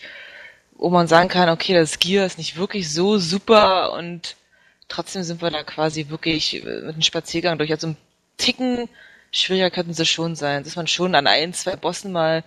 [0.75, 4.37] wo man sagen kann, okay, das Gear ist nicht wirklich so super und
[4.89, 7.71] trotzdem sind wir da quasi wirklich mit einem Spaziergang durch.
[7.71, 7.97] Also ein
[8.37, 8.89] Ticken
[9.33, 12.45] schwieriger könnten sie schon sein, dass man schon an ein, zwei Bossen mal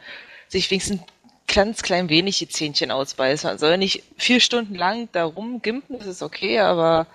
[0.47, 1.01] sich wenigstens
[1.47, 3.43] ganz klein wenig die Zähnchen ausbeißt.
[3.43, 7.07] Man soll nicht vier Stunden lang da rumgimpen, das ist okay, aber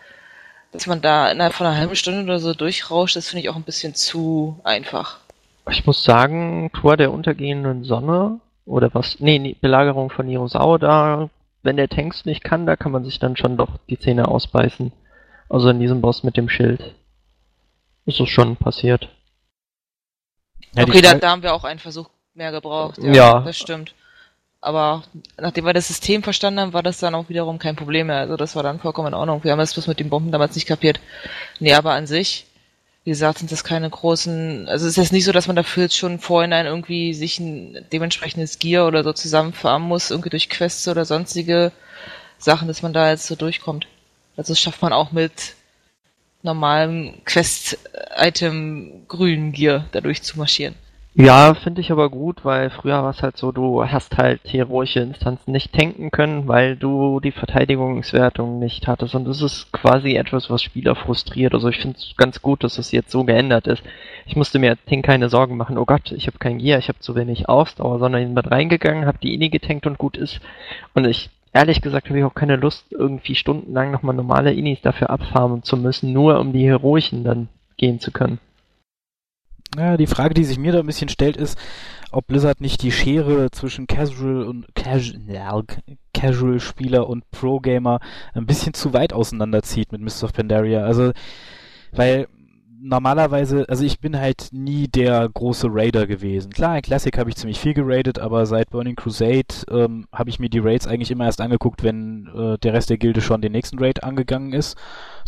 [0.73, 3.57] dass man da innerhalb von einer halben Stunde oder so durchrauscht, das finde ich auch
[3.57, 5.21] ein bisschen zu einfach.
[5.71, 11.31] Ich muss sagen, Tor der untergehenden Sonne oder was, nee, nee Belagerung von Nirosau, da,
[11.63, 14.93] wenn der Tanks nicht kann, da kann man sich dann schon doch die Zähne ausbeißen.
[15.49, 16.95] Also in diesem Boss mit dem Schild.
[18.05, 19.09] Ist es schon passiert.
[20.75, 22.99] Ja, okay, da, da haben wir auch einen Versuch mehr gebraucht.
[22.99, 23.41] Ja, ja.
[23.41, 23.95] Das stimmt.
[24.61, 25.05] Aber
[25.39, 28.19] nachdem wir das System verstanden haben, war das dann auch wiederum kein Problem mehr.
[28.19, 29.45] Also das war dann vollkommen in Ordnung.
[29.45, 31.01] Wir haben das bloß mit den Bomben damals nicht kapiert.
[31.61, 32.47] Nee, aber an sich
[33.09, 35.85] wie gesagt, sind das keine großen, also es ist jetzt nicht so, dass man dafür
[35.85, 40.87] jetzt schon vorhinein irgendwie sich ein dementsprechendes Gear oder so zusammenfarmen muss, irgendwie durch Quests
[40.89, 41.73] oder sonstige
[42.37, 43.87] Sachen, dass man da jetzt so durchkommt.
[44.37, 45.55] Also das schafft man auch mit
[46.43, 50.75] normalem Quest-Item grünen Gear dadurch zu marschieren.
[51.21, 55.01] Ja, finde ich aber gut, weil früher war es halt so, du hast halt heroische
[55.01, 59.17] Instanzen nicht tanken können, weil du die Verteidigungswertung nicht hattest.
[59.17, 61.55] Und das ist quasi etwas, was Spieler frustriert.
[61.55, 63.83] Also ich finde es ganz gut, dass es jetzt so geändert ist.
[64.27, 67.01] Ich musste mir Ting keine Sorgen machen, oh Gott, ich habe kein Gear, ich habe
[67.01, 70.39] zu wenig Ausdauer, sondern ich bin reingegangen, habe die Ini getankt und gut ist.
[70.95, 75.11] Und ich, ehrlich gesagt, habe ich auch keine Lust, irgendwie stundenlang nochmal normale Inis dafür
[75.11, 78.39] abfarmen zu müssen, nur um die Heroischen dann gehen zu können.
[79.77, 81.59] Ja, die Frage, die sich mir da ein bisschen stellt, ist,
[82.11, 85.65] ob Blizzard nicht die Schere zwischen Casual und Casual,
[86.15, 88.01] Casual Spieler und Pro Gamer
[88.35, 90.85] ein bisschen zu weit auseinanderzieht mit Mist of Pandaria.
[90.85, 91.13] Also,
[91.93, 92.29] weil
[92.81, 96.51] normalerweise, also ich bin halt nie der große Raider gewesen.
[96.51, 100.39] Klar, in Classic habe ich ziemlich viel geradet, aber seit Burning Crusade ähm, habe ich
[100.39, 103.53] mir die Raids eigentlich immer erst angeguckt, wenn äh, der Rest der Gilde schon den
[103.53, 104.77] nächsten Raid angegangen ist.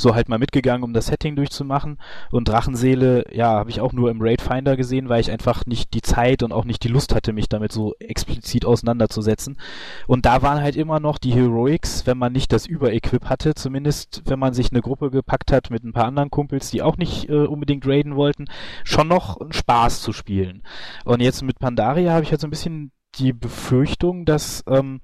[0.00, 1.98] So halt mal mitgegangen, um das Setting durchzumachen.
[2.30, 5.94] Und Drachenseele, ja, habe ich auch nur im Raid Finder gesehen, weil ich einfach nicht
[5.94, 9.58] die Zeit und auch nicht die Lust hatte, mich damit so explizit auseinanderzusetzen.
[10.06, 14.22] Und da waren halt immer noch die Heroics, wenn man nicht das Überequip hatte, zumindest
[14.26, 17.28] wenn man sich eine Gruppe gepackt hat mit ein paar anderen Kumpels, die auch nicht
[17.28, 18.46] äh, unbedingt raiden wollten,
[18.84, 20.62] schon noch ein Spaß zu spielen.
[21.04, 25.00] Und jetzt mit Pandaria habe ich halt so ein bisschen die Befürchtung, dass ähm,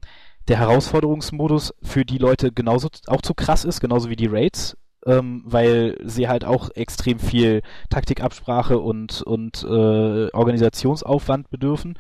[0.49, 4.77] der Herausforderungsmodus für die Leute genauso auch zu krass ist, genauso wie die Raids,
[5.07, 11.99] ähm, weil sie halt auch extrem viel Taktikabsprache und, und äh, Organisationsaufwand bedürfen.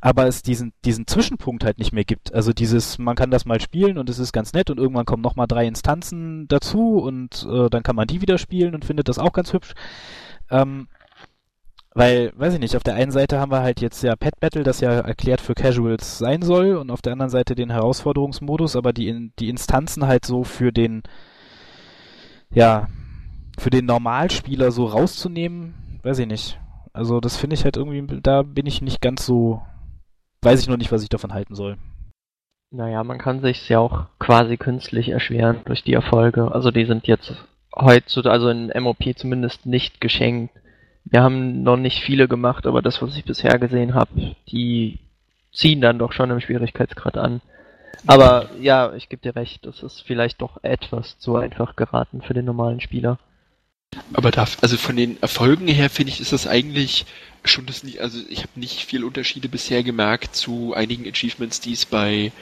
[0.00, 2.34] Aber es diesen, diesen Zwischenpunkt halt nicht mehr gibt.
[2.34, 5.22] Also dieses, man kann das mal spielen und es ist ganz nett und irgendwann kommen
[5.22, 9.20] nochmal drei Instanzen dazu und äh, dann kann man die wieder spielen und findet das
[9.20, 9.74] auch ganz hübsch.
[10.50, 10.88] Ähm,
[11.94, 14.62] weil, weiß ich nicht, auf der einen Seite haben wir halt jetzt ja Pet Battle,
[14.62, 18.94] das ja erklärt für Casuals sein soll, und auf der anderen Seite den Herausforderungsmodus, aber
[18.94, 21.02] die, die Instanzen halt so für den,
[22.54, 22.88] ja,
[23.58, 26.58] für den Normalspieler so rauszunehmen, weiß ich nicht.
[26.92, 29.62] Also das finde ich halt irgendwie, da bin ich nicht ganz so,
[30.42, 31.76] weiß ich noch nicht, was ich davon halten soll.
[32.70, 36.52] Naja, man kann sich ja auch quasi künstlich erschweren durch die Erfolge.
[36.52, 37.34] Also die sind jetzt
[37.74, 40.54] heutzutage, also in MOP zumindest nicht geschenkt.
[41.04, 45.00] Wir haben noch nicht viele gemacht, aber das, was ich bisher gesehen habe, die
[45.52, 47.40] ziehen dann doch schon im Schwierigkeitsgrad an.
[48.06, 52.34] Aber ja, ich gebe dir recht, das ist vielleicht doch etwas zu einfach geraten für
[52.34, 53.18] den normalen Spieler.
[54.14, 57.04] Aber da, also von den Erfolgen her finde ich, ist das eigentlich
[57.44, 61.72] schon das nicht, also ich habe nicht viel Unterschiede bisher gemerkt zu einigen Achievements, die
[61.72, 62.32] es bei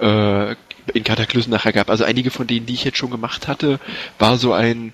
[0.00, 0.56] äh,
[0.92, 1.88] in Kataklysm nachher gab.
[1.88, 3.80] Also einige von denen, die ich jetzt schon gemacht hatte,
[4.18, 4.92] war so ein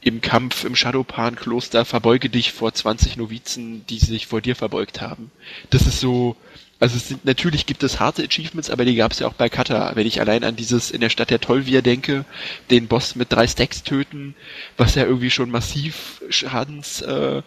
[0.00, 5.32] im Kampf im Shadowpan-Kloster verbeuge dich vor 20 Novizen, die sich vor dir verbeugt haben.
[5.70, 6.36] Das ist so,
[6.80, 9.48] also es sind, natürlich gibt es harte Achievements, aber die gab es ja auch bei
[9.48, 9.96] Kata.
[9.96, 12.24] Wenn ich allein an dieses in der Stadt der Tollvir denke,
[12.70, 14.34] den Boss mit drei Stacks töten,
[14.76, 17.42] was ja irgendwie schon massiv schadens äh,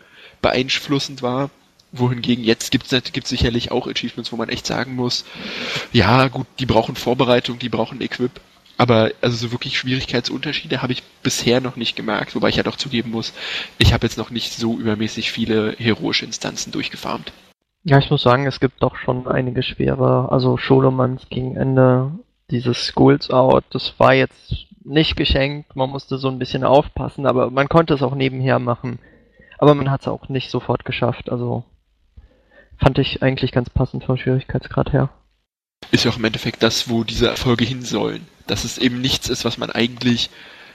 [1.22, 1.50] war.
[1.94, 5.26] Wohingegen jetzt gibt es gibt's sicherlich auch Achievements, wo man echt sagen muss,
[5.91, 8.32] ja gut, die brauchen Vorbereitung, die brauchen Equip,
[8.78, 12.78] aber also so wirklich Schwierigkeitsunterschiede habe ich bisher noch nicht gemerkt, wobei ich ja doch
[12.78, 13.34] zugeben muss,
[13.78, 17.34] ich habe jetzt noch nicht so übermäßig viele heroische Instanzen durchgefarmt.
[17.84, 22.12] Ja, ich muss sagen, es gibt doch schon einige schwere, also Scholomans gegen Ende,
[22.52, 27.50] dieses Schools Out, das war jetzt nicht geschenkt, man musste so ein bisschen aufpassen, aber
[27.50, 29.00] man konnte es auch nebenher machen.
[29.58, 31.63] Aber man hat es auch nicht sofort geschafft, also
[32.78, 35.10] fand ich eigentlich ganz passend vom Schwierigkeitsgrad her
[35.91, 38.28] ist ja auch im Endeffekt das, wo diese Erfolge hin sollen.
[38.48, 40.30] Dass es eben nichts ist, was man eigentlich,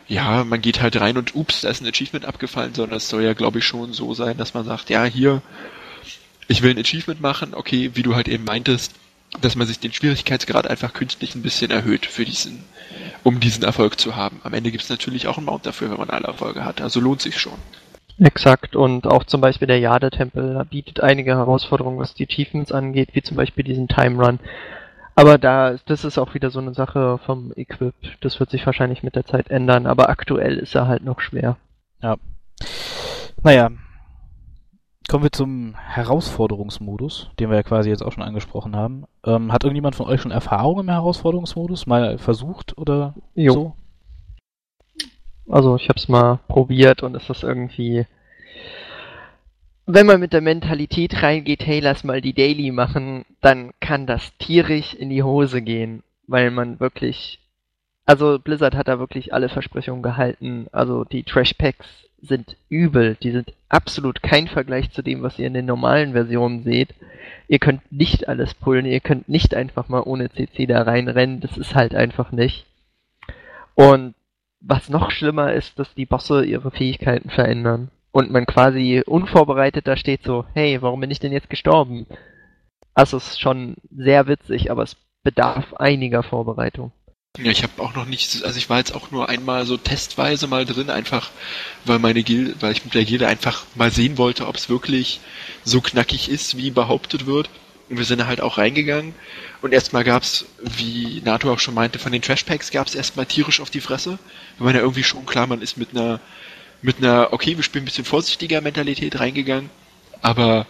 [0.09, 3.23] ja, man geht halt rein und ups, da ist ein Achievement abgefallen, sondern es soll
[3.23, 5.43] ja, glaube ich, schon so sein, dass man sagt, ja, hier,
[6.49, 8.95] ich will ein Achievement machen, okay, wie du halt eben meintest,
[9.41, 12.65] dass man sich den Schwierigkeitsgrad einfach künstlich ein bisschen erhöht für diesen,
[13.23, 14.41] um diesen Erfolg zu haben.
[14.45, 16.81] Am Ende gibt es natürlich auch einen Mount dafür, wenn man alle Erfolge hat.
[16.81, 17.59] Also lohnt sich schon.
[18.19, 23.23] Exakt, und auch zum Beispiel der Jade-Tempel bietet einige Herausforderungen, was die Achievements angeht, wie
[23.23, 24.39] zum Beispiel diesen Time Run.
[25.15, 27.95] Aber da, das ist auch wieder so eine Sache vom Equip.
[28.21, 31.57] Das wird sich wahrscheinlich mit der Zeit ändern, aber aktuell ist er halt noch schwer.
[32.03, 32.17] Ja.
[33.43, 33.71] Naja.
[35.09, 39.05] Kommen wir zum Herausforderungsmodus, den wir ja quasi jetzt auch schon angesprochen haben.
[39.25, 41.87] Ähm, hat irgendjemand von euch schon Erfahrung im Herausforderungsmodus?
[41.87, 43.53] Mal versucht oder jo.
[43.53, 43.77] so?
[45.49, 48.07] Also ich hab's mal probiert und es ist irgendwie
[49.87, 54.37] wenn man mit der Mentalität reingeht, hey, lass mal die Daily machen, dann kann das
[54.39, 57.39] tierisch in die Hose gehen, weil man wirklich,
[58.05, 60.67] also Blizzard hat da wirklich alle Versprechungen gehalten.
[60.73, 61.87] Also die Trash Packs
[62.27, 66.63] sind übel, die sind absolut kein Vergleich zu dem, was ihr in den normalen Versionen
[66.63, 66.95] seht.
[67.49, 71.57] Ihr könnt nicht alles pullen, ihr könnt nicht einfach mal ohne CC da reinrennen, das
[71.57, 72.67] ist halt einfach nicht.
[73.75, 74.15] Und
[74.61, 79.97] was noch schlimmer ist, dass die Bosse ihre Fähigkeiten verändern und man quasi unvorbereitet da
[79.97, 82.07] steht so, hey, warum bin ich denn jetzt gestorben?
[82.95, 86.93] Also es ist schon sehr witzig, aber es bedarf einiger Vorbereitung.
[87.39, 90.47] Ja, ich habe auch noch nicht, also ich war jetzt auch nur einmal so testweise
[90.47, 91.31] mal drin, einfach
[91.85, 95.21] weil meine Gilde, weil ich mit der Gilde einfach mal sehen wollte, ob es wirklich
[95.65, 97.51] so knackig ist, wie behauptet wird.
[97.89, 99.15] Und wir sind halt auch reingegangen
[99.63, 103.71] und erstmal gab's, wie Nato auch schon meinte, von den Trashpacks gab's erstmal tierisch auf
[103.71, 104.19] die Fresse.
[104.59, 106.21] Wenn man ja irgendwie schon klar, man ist mit einer
[106.83, 109.71] mit einer, okay, wir spielen ein bisschen vorsichtiger Mentalität reingegangen,
[110.23, 110.67] aber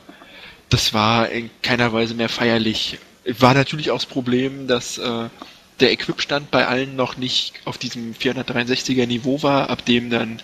[0.69, 2.99] das war in keiner Weise mehr feierlich.
[3.39, 5.29] War natürlich auch das Problem, dass äh,
[5.81, 10.41] der Equipstand bei allen noch nicht auf diesem 463er Niveau war, ab dem dann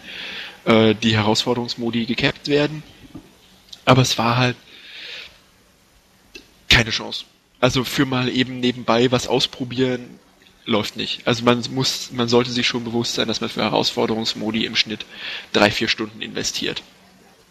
[0.64, 2.82] äh, die Herausforderungsmodi gecapped werden.
[3.84, 4.56] Aber es war halt
[6.68, 7.24] keine Chance.
[7.60, 10.18] Also für mal eben nebenbei was ausprobieren,
[10.64, 11.26] läuft nicht.
[11.26, 15.06] Also man muss, man sollte sich schon bewusst sein, dass man für Herausforderungsmodi im Schnitt
[15.52, 16.82] drei, vier Stunden investiert.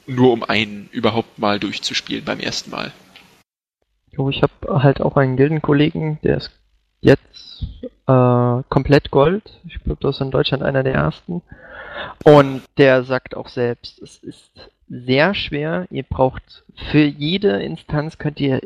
[0.08, 2.92] Nur um einen überhaupt mal durchzuspielen beim ersten Mal.
[4.12, 6.52] Jo, ich habe halt auch einen Gildenkollegen, der ist
[7.02, 7.66] jetzt
[8.08, 9.44] äh, komplett Gold.
[9.68, 11.42] Ich glaube, das ist in Deutschland einer der ersten.
[12.24, 15.88] Und der sagt auch selbst, es ist sehr schwer.
[15.90, 18.62] Ihr braucht für jede Instanz könnt ihr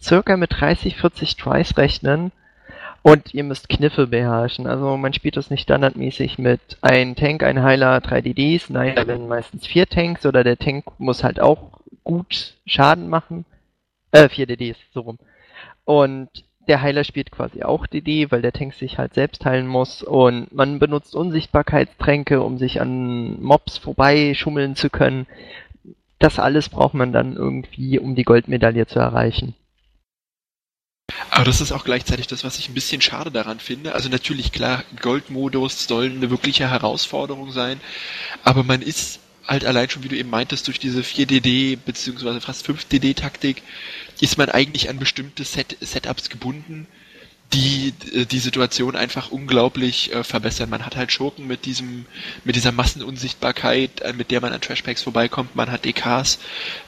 [0.00, 2.32] circa mit 30, 40 Tries rechnen
[3.02, 4.66] und ihr müsst Kniffe beherrschen.
[4.66, 8.70] Also man spielt das nicht standardmäßig mit ein Tank, ein Heiler, drei DDs.
[8.70, 13.44] Nein, da werden meistens vier Tanks oder der Tank muss halt auch gut Schaden machen.
[14.10, 15.18] Äh, vier DDs, so rum.
[15.84, 16.30] Und
[16.68, 20.02] der Heiler spielt quasi auch DD, weil der Tank sich halt selbst heilen muss.
[20.02, 25.26] Und man benutzt Unsichtbarkeitstränke, um sich an Mobs vorbeischummeln zu können.
[26.18, 29.54] Das alles braucht man dann irgendwie, um die Goldmedaille zu erreichen.
[31.30, 33.94] Aber das ist auch gleichzeitig das, was ich ein bisschen schade daran finde.
[33.94, 37.80] Also natürlich, klar, Goldmodus soll eine wirkliche Herausforderung sein,
[38.42, 42.66] aber man ist halt allein schon, wie du eben meintest, durch diese 4DD beziehungsweise fast
[42.66, 43.62] 5DD-Taktik
[44.20, 46.86] ist man eigentlich an bestimmte Set Setups gebunden,
[47.52, 50.70] die äh, die Situation einfach unglaublich äh, verbessern.
[50.70, 52.06] Man hat halt Schurken mit diesem,
[52.44, 55.54] mit dieser Massenunsichtbarkeit, äh, mit der man an Trashpacks vorbeikommt.
[55.54, 56.38] Man hat DKs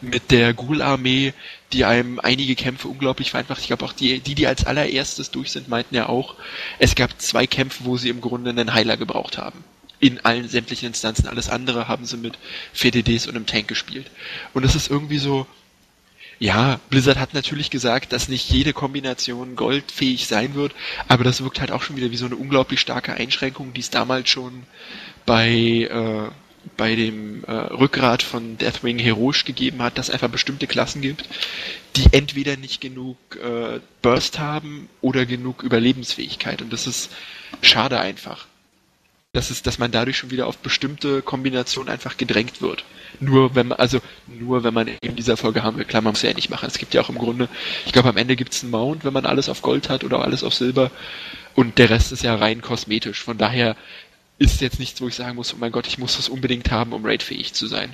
[0.00, 1.34] mit der Ghoul-Armee,
[1.72, 3.60] die einem einige Kämpfe unglaublich vereinfacht.
[3.60, 6.34] Ich glaube auch die, die, die als allererstes durch sind, meinten ja auch,
[6.78, 9.64] es gab zwei Kämpfe, wo sie im Grunde einen Heiler gebraucht haben.
[9.98, 11.26] In allen sämtlichen Instanzen.
[11.26, 12.38] Alles andere haben sie mit
[12.76, 14.10] 4DDs und einem Tank gespielt.
[14.52, 15.46] Und es ist irgendwie so,
[16.38, 20.74] ja, Blizzard hat natürlich gesagt, dass nicht jede Kombination goldfähig sein wird,
[21.08, 23.90] aber das wirkt halt auch schon wieder wie so eine unglaublich starke Einschränkung, die es
[23.90, 24.64] damals schon
[25.24, 26.30] bei, äh,
[26.76, 31.26] bei dem äh, Rückgrat von Deathwing heroisch gegeben hat, dass einfach bestimmte Klassen gibt,
[31.96, 36.60] die entweder nicht genug äh, Burst haben oder genug Überlebensfähigkeit.
[36.60, 37.10] Und das ist
[37.62, 38.46] schade einfach
[39.36, 42.84] dass es, dass man dadurch schon wieder auf bestimmte Kombinationen einfach gedrängt wird.
[43.20, 46.22] Nur wenn man, also nur wenn man eben dieser Folge haben will, klar, man muss
[46.22, 46.66] ja nicht machen.
[46.66, 47.48] Es gibt ja auch im Grunde,
[47.84, 50.22] ich glaube am Ende gibt es einen Mount, wenn man alles auf Gold hat oder
[50.22, 50.90] alles auf Silber
[51.54, 53.22] und der Rest ist ja rein kosmetisch.
[53.22, 53.76] Von daher
[54.38, 56.94] ist jetzt nichts, wo ich sagen muss, oh mein Gott, ich muss das unbedingt haben,
[56.94, 57.92] um raidfähig zu sein.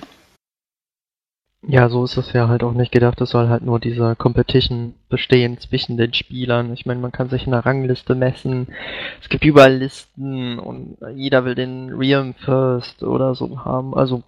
[1.65, 3.21] Ja, so ist es ja halt auch nicht gedacht.
[3.21, 6.73] Es soll halt nur diese Competition bestehen zwischen den Spielern.
[6.73, 8.67] Ich meine, man kann sich in einer Rangliste messen.
[9.21, 13.95] Es gibt überall Listen und jeder will den Realm First oder so haben.
[13.95, 14.23] Also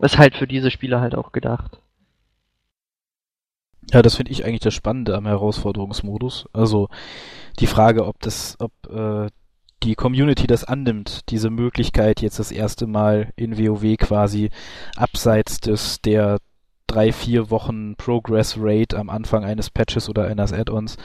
[0.00, 1.78] ist halt für diese Spieler halt auch gedacht.
[3.92, 6.48] Ja, das finde ich eigentlich das Spannende am Herausforderungsmodus.
[6.52, 6.88] Also
[7.58, 9.30] die Frage, ob das, ob äh,
[9.82, 14.50] die Community das annimmt, diese Möglichkeit jetzt das erste Mal in WoW quasi
[14.96, 16.38] abseits des der
[16.86, 20.96] drei, vier Wochen Progress Rate am Anfang eines Patches oder eines Add-ons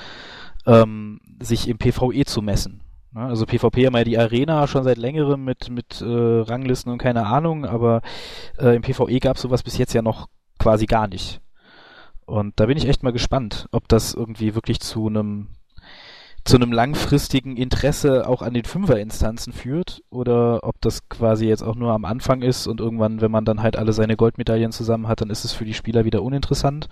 [0.66, 2.82] ähm, sich im PvE zu messen.
[3.12, 3.22] Ne?
[3.22, 7.26] Also PvP haben ja die Arena schon seit längerem mit, mit äh, Ranglisten und keine
[7.26, 8.02] Ahnung, aber
[8.58, 10.28] äh, im PvE gab es sowas bis jetzt ja noch
[10.60, 11.42] quasi gar nicht.
[12.26, 15.50] Und da bin ich echt mal gespannt, ob das irgendwie wirklich zu einem
[16.44, 21.76] zu einem langfristigen Interesse auch an den Fünferinstanzen führt oder ob das quasi jetzt auch
[21.76, 25.22] nur am Anfang ist und irgendwann, wenn man dann halt alle seine Goldmedaillen zusammen hat,
[25.22, 26.90] dann ist es für die Spieler wieder uninteressant.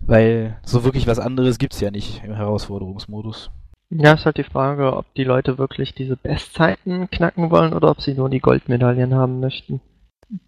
[0.00, 3.50] Weil so wirklich was anderes gibt's ja nicht im Herausforderungsmodus.
[3.90, 8.00] Ja, ist halt die Frage, ob die Leute wirklich diese Bestzeiten knacken wollen oder ob
[8.00, 9.80] sie nur die Goldmedaillen haben möchten.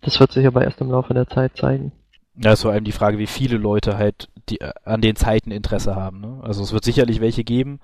[0.01, 1.93] Das wird sich aber erst im Laufe der Zeit zeigen.
[2.41, 5.51] Ja, ist vor allem die Frage, wie viele Leute halt die, äh, an den Zeiten
[5.51, 6.21] Interesse haben.
[6.21, 6.39] Ne?
[6.43, 7.81] Also es wird sicherlich welche geben,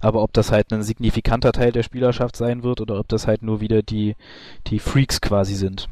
[0.00, 3.42] aber ob das halt ein signifikanter Teil der Spielerschaft sein wird oder ob das halt
[3.42, 4.16] nur wieder die,
[4.66, 5.88] die Freaks quasi sind.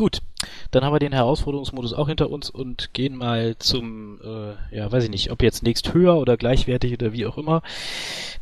[0.00, 0.22] Gut,
[0.70, 5.04] dann haben wir den Herausforderungsmodus auch hinter uns und gehen mal zum, äh, ja, weiß
[5.04, 7.60] ich nicht, ob jetzt nächst höher oder gleichwertig oder wie auch immer,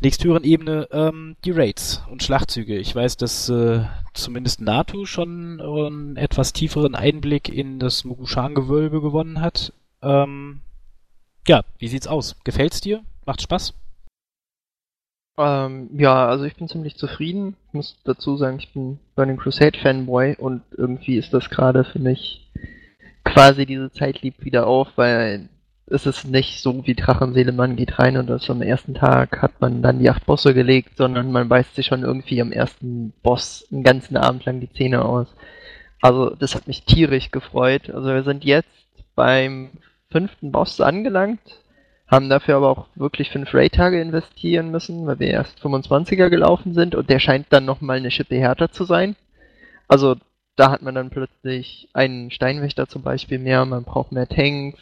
[0.01, 2.79] nächst höheren Ebene, ähm, die Raids und Schlachtzüge.
[2.79, 3.81] Ich weiß, dass äh,
[4.15, 9.73] zumindest NATO schon einen etwas tieferen Einblick in das Mogushan-Gewölbe gewonnen hat.
[10.01, 10.61] Ähm,
[11.49, 12.37] ja, wie sieht's aus?
[12.45, 13.03] Gefällt's dir?
[13.27, 13.75] Macht Spaß?
[15.39, 17.55] Ähm, ja, also ich bin ziemlich zufrieden.
[17.69, 22.01] Ich muss dazu sagen, ich bin Burning Crusade Fanboy und irgendwie ist das gerade für
[22.01, 22.51] mich
[23.25, 25.49] quasi diese Zeit liebt wieder auf, weil
[25.87, 29.61] es ist nicht so wie Drachenseele, man geht rein und das am ersten Tag hat
[29.61, 33.67] man dann die acht Bosse gelegt, sondern man beißt sich schon irgendwie am ersten Boss
[33.71, 35.29] einen ganzen Abend lang die Zähne aus.
[36.03, 37.91] Also das hat mich tierisch gefreut.
[37.91, 38.69] Also wir sind jetzt
[39.15, 39.71] beim
[40.11, 41.41] fünften Boss angelangt
[42.09, 46.95] haben dafür aber auch wirklich fünf Raid-Tage investieren müssen, weil wir erst 25er gelaufen sind
[46.95, 49.15] und der scheint dann nochmal eine Schippe härter zu sein.
[49.89, 50.17] Also
[50.57, 54.81] da hat man dann plötzlich einen Steinwächter zum Beispiel mehr, man braucht mehr Tanks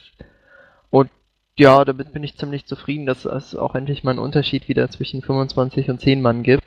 [0.90, 1.10] und
[1.58, 5.22] Ja, damit bin ich ziemlich zufrieden, dass es auch endlich mal einen Unterschied wieder zwischen
[5.22, 6.62] 25 und 10 Mann gibt.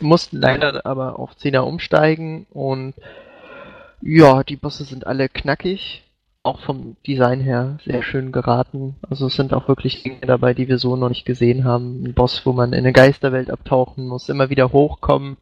[0.00, 2.94] Mussten leider aber auf 10er umsteigen und
[4.00, 6.02] ja, die Bosse sind alle knackig,
[6.42, 8.96] auch vom Design her sehr schön geraten.
[9.08, 12.04] Also es sind auch wirklich Dinge dabei, die wir so noch nicht gesehen haben.
[12.04, 15.36] Ein Boss, wo man in eine Geisterwelt abtauchen muss, immer wieder hochkommen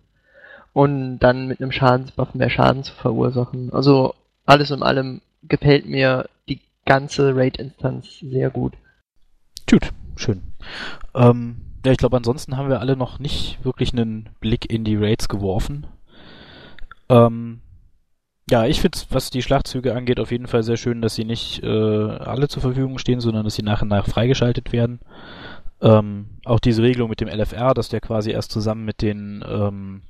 [0.72, 3.72] und dann mit einem Schadensbuff mehr Schaden zu verursachen.
[3.72, 8.74] Also alles in allem gefällt mir die ganze Raid-Instanz sehr gut.
[9.68, 10.42] Gut, schön.
[11.14, 14.96] Ähm, ja, ich glaube, ansonsten haben wir alle noch nicht wirklich einen Blick in die
[14.96, 15.86] Raids geworfen.
[17.08, 17.62] Ähm,
[18.50, 21.62] ja, ich finde was die Schlachtzüge angeht, auf jeden Fall sehr schön, dass sie nicht
[21.62, 25.00] äh, alle zur Verfügung stehen, sondern dass sie nach und nach freigeschaltet werden.
[25.80, 30.02] Ähm, auch diese Regelung mit dem LFR, dass der quasi erst zusammen mit den ähm,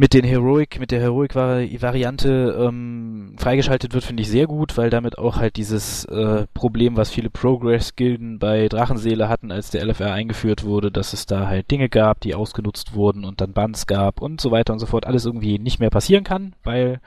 [0.00, 5.18] mit den Heroic, mit der Heroic-Variante ähm, freigeschaltet wird, finde ich sehr gut, weil damit
[5.18, 10.62] auch halt dieses äh, Problem, was viele Progress-Gilden bei Drachenseele hatten, als der LFR eingeführt
[10.62, 14.40] wurde, dass es da halt Dinge gab, die ausgenutzt wurden und dann Bans gab und
[14.40, 17.00] so weiter und so fort, alles irgendwie nicht mehr passieren kann, weil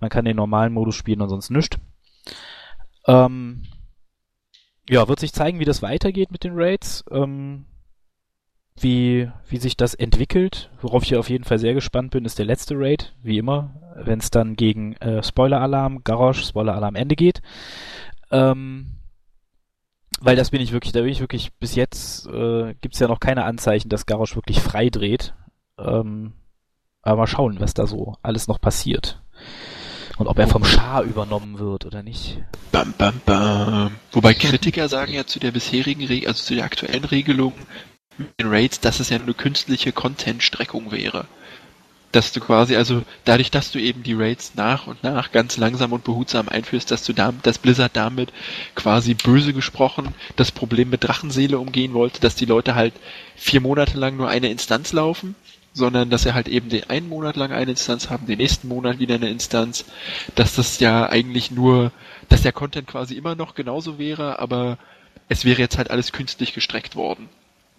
[0.00, 1.76] man kann den normalen Modus spielen und sonst nichts.
[3.06, 3.64] Ähm,
[4.88, 7.04] ja, wird sich zeigen, wie das weitergeht mit den Raids.
[7.10, 7.66] Ähm,
[8.82, 10.70] wie, wie sich das entwickelt.
[10.80, 14.18] Worauf ich auf jeden Fall sehr gespannt bin, ist der letzte Raid, wie immer, wenn
[14.18, 17.42] es dann gegen äh, Spoiler-Alarm, Garage, Spoiler-Alarm Ende geht.
[18.30, 18.96] Ähm,
[20.20, 23.08] weil das bin ich wirklich, da bin ich wirklich, bis jetzt äh, gibt es ja
[23.08, 25.34] noch keine Anzeichen, dass Garage wirklich frei dreht.
[25.78, 26.34] Ähm,
[27.02, 29.22] aber mal schauen, was da so alles noch passiert.
[30.18, 32.42] Und ob er vom Schar übernommen wird oder nicht.
[32.72, 33.92] Bam, bam, bam.
[34.12, 37.54] Wobei Kritiker sagen ja zu der bisherigen, Re also zu der aktuellen Regelung,
[38.38, 41.26] den Raids, dass es ja eine künstliche Content-Streckung wäre.
[42.12, 45.92] Dass du quasi, also dadurch, dass du eben die Raids nach und nach ganz langsam
[45.92, 48.32] und behutsam einführst, dass du damit, dass Blizzard damit
[48.74, 52.94] quasi böse gesprochen das Problem mit Drachenseele umgehen wollte, dass die Leute halt
[53.36, 55.36] vier Monate lang nur eine Instanz laufen,
[55.72, 58.98] sondern dass sie halt eben den einen Monat lang eine Instanz haben, den nächsten Monat
[58.98, 59.84] wieder eine Instanz,
[60.34, 61.92] dass das ja eigentlich nur,
[62.28, 64.78] dass der Content quasi immer noch genauso wäre, aber
[65.28, 67.28] es wäre jetzt halt alles künstlich gestreckt worden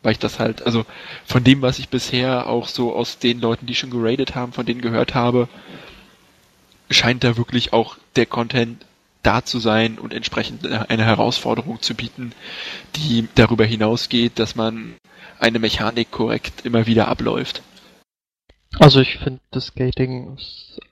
[0.04, 0.86] weil ich das halt, also
[1.26, 4.66] von dem, was ich bisher auch so aus den Leuten, die schon geradet haben, von
[4.66, 5.48] denen gehört habe,
[6.90, 8.86] scheint da wirklich auch der Content
[9.24, 12.34] da zu sein und entsprechend eine Herausforderung zu bieten,
[12.96, 14.96] die darüber hinausgeht, dass man
[15.40, 17.62] eine Mechanik korrekt immer wieder abläuft.
[18.80, 20.38] Also ich finde das Skating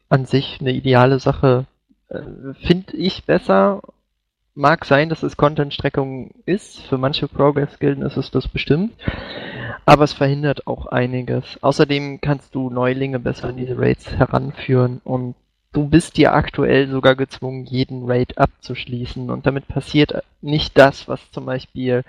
[0.09, 1.65] an sich eine ideale Sache.
[2.09, 3.81] Äh, finde ich besser
[4.59, 6.81] mag sein, dass es Content-Streckung ist.
[6.81, 8.93] Für manche Progress-Gilden ist es das bestimmt.
[9.85, 11.57] Aber es verhindert auch einiges.
[11.61, 15.35] Außerdem kannst du Neulinge besser in diese Raids heranführen und
[15.71, 19.29] du bist ja aktuell sogar gezwungen, jeden Raid abzuschließen.
[19.29, 22.03] Und damit passiert nicht das, was zum Beispiel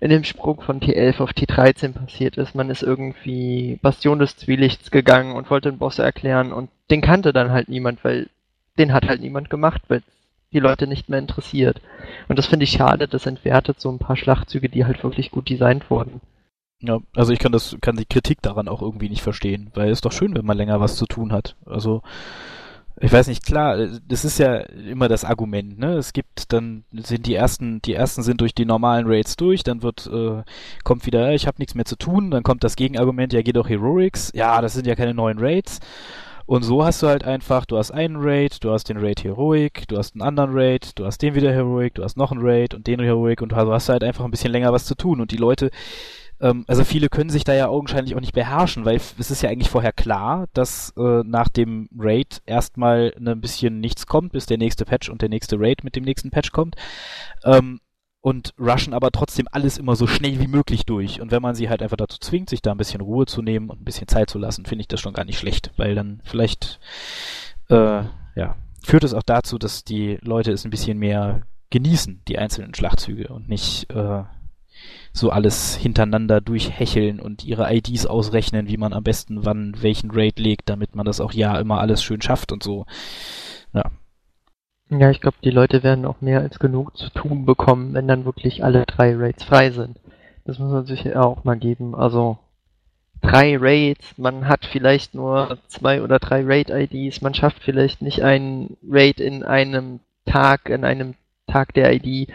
[0.00, 2.54] in dem Sprung von T11 auf T13 passiert ist.
[2.54, 7.32] Man ist irgendwie Bastion des Zwielichts gegangen und wollte den Boss erklären und den kannte
[7.32, 8.28] dann halt niemand, weil
[8.78, 10.02] den hat halt niemand gemacht, weil
[10.52, 11.80] die Leute nicht mehr interessiert.
[12.28, 15.48] Und das finde ich schade, das entwertet so ein paar Schlachtzüge, die halt wirklich gut
[15.48, 16.20] designt wurden.
[16.82, 19.98] Ja, also ich kann das, kann die Kritik daran auch irgendwie nicht verstehen, weil es
[19.98, 21.56] ist doch schön, wenn man länger was zu tun hat.
[21.66, 22.02] Also,
[22.98, 23.76] ich weiß nicht, klar,
[24.08, 25.94] das ist ja immer das Argument, ne?
[25.94, 29.82] Es gibt dann sind die ersten, die ersten sind durch die normalen Raids durch, dann
[29.82, 30.42] wird äh,
[30.84, 33.68] kommt wieder, ich habe nichts mehr zu tun, dann kommt das Gegenargument, ja, geht doch
[33.68, 35.80] Heroics, ja, das sind ja keine neuen Raids.
[36.50, 39.86] Und so hast du halt einfach, du hast einen Raid, du hast den Raid Heroic,
[39.86, 42.74] du hast einen anderen Raid, du hast den wieder Heroic, du hast noch einen Raid
[42.74, 45.20] und den Heroic und du hast halt einfach ein bisschen länger was zu tun.
[45.20, 45.70] Und die Leute,
[46.40, 49.48] ähm, also viele können sich da ja augenscheinlich auch nicht beherrschen, weil es ist ja
[49.48, 54.58] eigentlich vorher klar, dass äh, nach dem Raid erstmal ein bisschen nichts kommt, bis der
[54.58, 56.74] nächste Patch und der nächste Raid mit dem nächsten Patch kommt.
[57.44, 57.78] Ähm,
[58.22, 61.20] und rushen aber trotzdem alles immer so schnell wie möglich durch.
[61.20, 63.70] Und wenn man sie halt einfach dazu zwingt, sich da ein bisschen Ruhe zu nehmen
[63.70, 66.20] und ein bisschen Zeit zu lassen, finde ich das schon gar nicht schlecht, weil dann
[66.24, 66.80] vielleicht
[67.68, 68.02] äh,
[68.34, 72.74] ja, führt es auch dazu, dass die Leute es ein bisschen mehr genießen, die einzelnen
[72.74, 74.24] Schlachtzüge und nicht äh,
[75.12, 80.38] so alles hintereinander durchhecheln und ihre IDs ausrechnen, wie man am besten wann welchen Raid
[80.38, 82.86] legt, damit man das auch ja immer alles schön schafft und so.
[83.72, 83.90] Ja,
[84.90, 88.24] ja, ich glaube, die Leute werden auch mehr als genug zu tun bekommen, wenn dann
[88.24, 89.98] wirklich alle drei Raids frei sind.
[90.44, 91.94] Das muss man sich ja auch mal geben.
[91.94, 92.38] Also
[93.20, 98.76] drei Raids, man hat vielleicht nur zwei oder drei Raid-IDs, man schafft vielleicht nicht einen
[98.88, 101.14] Raid in einem Tag, in einem
[101.46, 102.28] Tag der ID.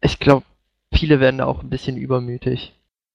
[0.00, 0.44] Ich glaube,
[0.92, 2.74] viele werden da auch ein bisschen übermütig.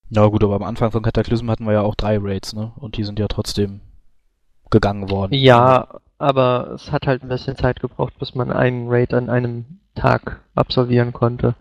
[0.09, 2.71] Ja gut, aber am Anfang von Cataclysm hatten wir ja auch drei Raids, ne?
[2.77, 3.81] Und die sind ja trotzdem
[4.69, 5.33] gegangen worden.
[5.33, 9.79] Ja, aber es hat halt ein bisschen Zeit gebraucht, bis man einen Raid an einem
[9.93, 11.53] Tag absolvieren konnte.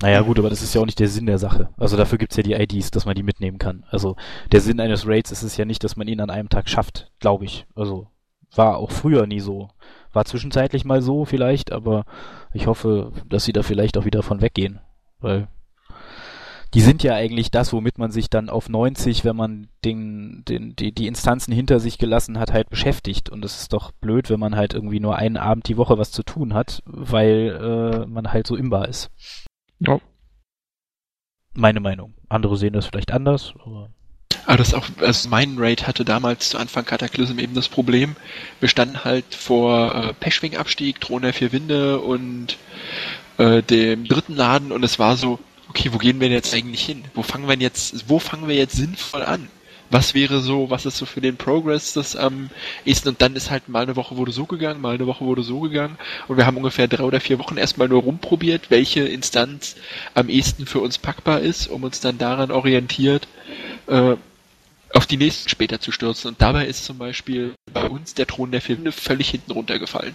[0.00, 1.68] Naja, gut, aber das ist ja auch nicht der Sinn der Sache.
[1.76, 3.84] Also dafür gibt's ja die IDs, dass man die mitnehmen kann.
[3.90, 4.14] Also
[4.52, 7.10] der Sinn eines Raids ist es ja nicht, dass man ihn an einem Tag schafft,
[7.18, 7.66] glaube ich.
[7.74, 8.06] Also
[8.54, 9.70] war auch früher nie so.
[10.12, 12.04] War zwischenzeitlich mal so vielleicht, aber
[12.54, 14.78] ich hoffe, dass sie da vielleicht auch wieder von weggehen.
[15.18, 15.48] Weil
[16.74, 20.76] die sind ja eigentlich das, womit man sich dann auf 90, wenn man den, den,
[20.76, 23.30] die, die Instanzen hinter sich gelassen hat, halt beschäftigt.
[23.30, 26.12] Und es ist doch blöd, wenn man halt irgendwie nur einen Abend die Woche was
[26.12, 29.10] zu tun hat, weil äh, man halt so imbar ist.
[29.78, 29.98] Ja.
[31.54, 32.14] Meine Meinung.
[32.28, 33.90] Andere sehen das vielleicht anders, aber.
[34.44, 38.16] Aber das auch, also mein Raid hatte damals zu Anfang Cataclysm eben das Problem.
[38.60, 42.56] Wir standen halt vor äh, Peschwing-Abstieg, Thron der Vier Winde und
[43.38, 45.38] äh, dem dritten Laden und es war so,
[45.68, 47.04] okay, wo gehen wir denn jetzt eigentlich hin?
[47.14, 49.48] Wo fangen wir jetzt, wo fangen wir jetzt sinnvoll an?
[49.90, 52.50] Was wäre so, was ist so für den Progress das am
[52.84, 53.08] ehesten?
[53.08, 55.60] Und dann ist halt mal eine Woche wurde so gegangen, mal eine Woche wurde so
[55.60, 55.96] gegangen.
[56.26, 59.76] Und wir haben ungefähr drei oder vier Wochen erstmal nur rumprobiert, welche Instanz
[60.14, 63.28] am ehesten für uns packbar ist, um uns dann daran orientiert,
[63.86, 64.16] äh,
[64.92, 66.28] auf die nächsten später zu stürzen.
[66.28, 70.14] Und dabei ist zum Beispiel bei uns der Thron der Filme völlig hinten runtergefallen.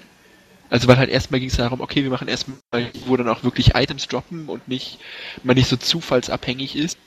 [0.73, 2.57] Also weil halt erstmal ging es darum, okay, wir machen erstmal,
[3.05, 4.97] wo dann auch wirklich Items droppen und nicht,
[5.43, 6.97] man nicht so zufallsabhängig ist.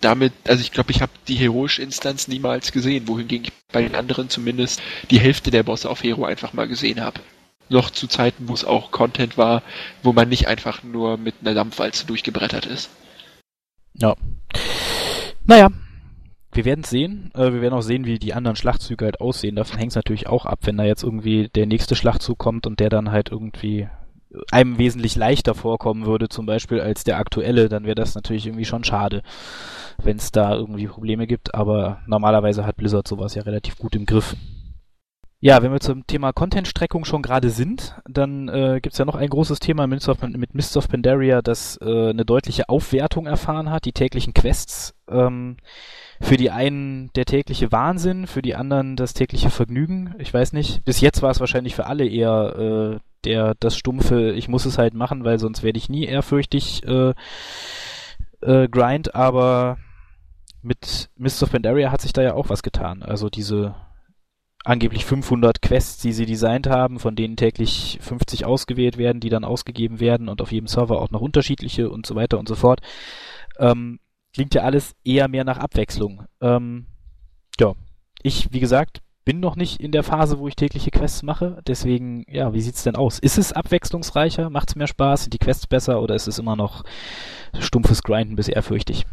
[0.00, 3.94] Damit, also ich glaube, ich habe die heroische Instanz niemals gesehen, wohingegen ich bei den
[3.94, 7.20] anderen zumindest die Hälfte der Bosse auf Hero einfach mal gesehen habe.
[7.68, 9.62] Noch zu Zeiten, wo es auch Content war,
[10.02, 12.90] wo man nicht einfach nur mit einer Dampfwalze durchgebrettert ist.
[13.94, 14.16] Ja.
[15.44, 15.68] Naja,
[16.52, 17.30] wir werden sehen.
[17.34, 19.56] Äh, wir werden auch sehen, wie die anderen Schlachtzüge halt aussehen.
[19.56, 22.80] Davon hängt es natürlich auch ab, wenn da jetzt irgendwie der nächste Schlachtzug kommt und
[22.80, 23.88] der dann halt irgendwie
[24.52, 28.64] einem wesentlich leichter vorkommen würde, zum Beispiel als der aktuelle, dann wäre das natürlich irgendwie
[28.64, 29.22] schon schade,
[30.02, 31.54] wenn es da irgendwie Probleme gibt.
[31.54, 34.36] Aber normalerweise hat Blizzard sowas ja relativ gut im Griff.
[35.42, 39.14] Ja, wenn wir zum Thema Content-Streckung schon gerade sind, dann äh, gibt es ja noch
[39.14, 43.70] ein großes Thema mit Mists mit Mists of Pandaria, das äh, eine deutliche Aufwertung erfahren
[43.70, 44.94] hat, die täglichen Quests.
[45.08, 45.56] Ähm,
[46.20, 50.14] für die einen der tägliche Wahnsinn, für die anderen das tägliche Vergnügen.
[50.18, 50.84] Ich weiß nicht.
[50.84, 54.76] Bis jetzt war es wahrscheinlich für alle eher äh, der das stumpfe, ich muss es
[54.76, 57.14] halt machen, weil sonst werde ich nie ehrfürchtig äh,
[58.42, 59.78] äh, grind, aber
[60.62, 63.02] mit Mist of Pandaria hat sich da ja auch was getan.
[63.02, 63.74] Also diese
[64.64, 69.44] angeblich 500 Quests, die sie designt haben, von denen täglich 50 ausgewählt werden, die dann
[69.44, 72.80] ausgegeben werden und auf jedem Server auch noch unterschiedliche und so weiter und so fort.
[73.58, 74.00] Ähm,
[74.34, 76.24] klingt ja alles eher mehr nach Abwechslung.
[76.40, 76.86] Ähm,
[77.58, 77.74] ja,
[78.22, 81.62] ich, wie gesagt, bin noch nicht in der Phase, wo ich tägliche Quests mache.
[81.66, 83.18] Deswegen, ja, wie sieht's denn aus?
[83.18, 84.50] Ist es abwechslungsreicher?
[84.50, 85.22] Macht's mehr Spaß?
[85.22, 86.84] Sind die Quests besser oder ist es immer noch
[87.58, 89.06] stumpfes Grinden bis ehrfürchtig?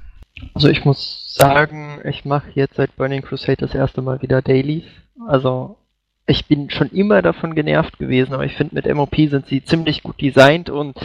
[0.53, 4.85] Also ich muss sagen, ich mache jetzt seit Burning Crusade das erste Mal wieder Dailies.
[5.27, 5.77] Also
[6.25, 10.03] ich bin schon immer davon genervt gewesen, aber ich finde mit MOP sind sie ziemlich
[10.03, 10.97] gut designt und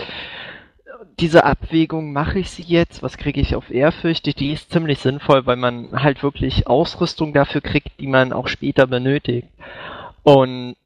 [1.20, 5.46] diese Abwägung, mache ich sie jetzt, was kriege ich auf Ehrfürchtig, die ist ziemlich sinnvoll,
[5.46, 9.48] weil man halt wirklich Ausrüstung dafür kriegt, die man auch später benötigt.
[10.22, 10.76] Und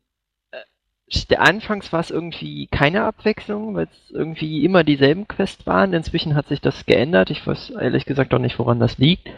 [1.38, 5.92] anfangs war es irgendwie keine Abwechslung, weil es irgendwie immer dieselben Quests waren.
[5.92, 7.30] Inzwischen hat sich das geändert.
[7.30, 9.28] Ich weiß ehrlich gesagt auch nicht, woran das liegt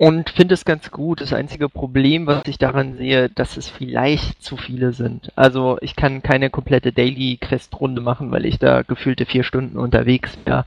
[0.00, 1.20] und finde es ganz gut.
[1.20, 5.30] Das einzige Problem, was ich daran sehe, dass es vielleicht zu viele sind.
[5.36, 9.76] Also ich kann keine komplette Daily Quest Runde machen, weil ich da gefühlte vier Stunden
[9.76, 10.64] unterwegs wäre.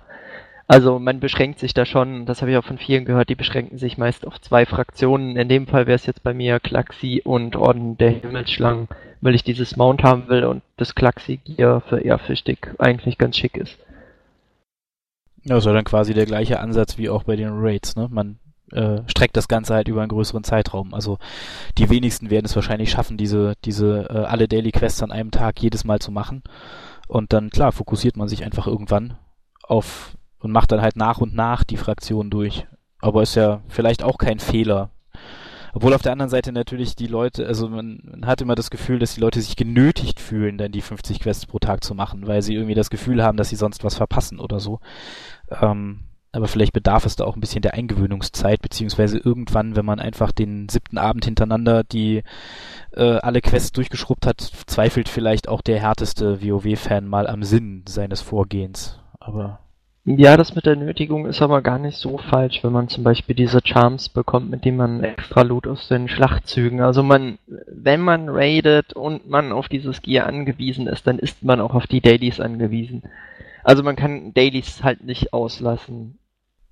[0.67, 3.77] Also man beschränkt sich da schon, das habe ich auch von vielen gehört, die beschränken
[3.77, 5.35] sich meist auf zwei Fraktionen.
[5.35, 8.87] In dem Fall wäre es jetzt bei mir Klaxi und Orden der Himmelsschlangen,
[9.21, 13.57] weil ich dieses Mount haben will und das Klaxi Gear für ehrfürchtig eigentlich ganz schick
[13.57, 13.77] ist.
[15.45, 18.07] Das war dann quasi der gleiche Ansatz wie auch bei den Raids, ne?
[18.09, 18.39] Man
[18.71, 20.93] äh, streckt das Ganze halt über einen größeren Zeitraum.
[20.93, 21.19] Also
[21.77, 25.61] die wenigsten werden es wahrscheinlich schaffen, diese, diese äh, alle Daily Quests an einem Tag
[25.61, 26.43] jedes Mal zu machen.
[27.07, 29.17] Und dann, klar, fokussiert man sich einfach irgendwann
[29.61, 32.67] auf und macht dann halt nach und nach die Fraktion durch.
[32.99, 34.91] Aber ist ja vielleicht auch kein Fehler.
[35.73, 39.15] Obwohl auf der anderen Seite natürlich die Leute, also man, hat immer das Gefühl, dass
[39.15, 42.53] die Leute sich genötigt fühlen, dann die 50 Quests pro Tag zu machen, weil sie
[42.53, 44.79] irgendwie das Gefühl haben, dass sie sonst was verpassen oder so.
[45.49, 49.99] Ähm, aber vielleicht bedarf es da auch ein bisschen der Eingewöhnungszeit, beziehungsweise irgendwann, wenn man
[49.99, 52.23] einfach den siebten Abend hintereinander die
[52.91, 58.21] äh, alle Quests durchgeschrubbt hat, zweifelt vielleicht auch der härteste WoW-Fan mal am Sinn seines
[58.21, 58.99] Vorgehens.
[59.19, 59.62] Aber
[60.05, 63.35] ja, das mit der Nötigung ist aber gar nicht so falsch, wenn man zum Beispiel
[63.35, 66.81] diese Charms bekommt, mit denen man extra Loot aus den Schlachtzügen.
[66.81, 67.37] Also man,
[67.67, 71.87] wenn man raidet und man auf dieses Gear angewiesen ist, dann ist man auch auf
[71.87, 73.03] die Dailies angewiesen.
[73.63, 76.19] Also man kann Dailies halt nicht auslassen.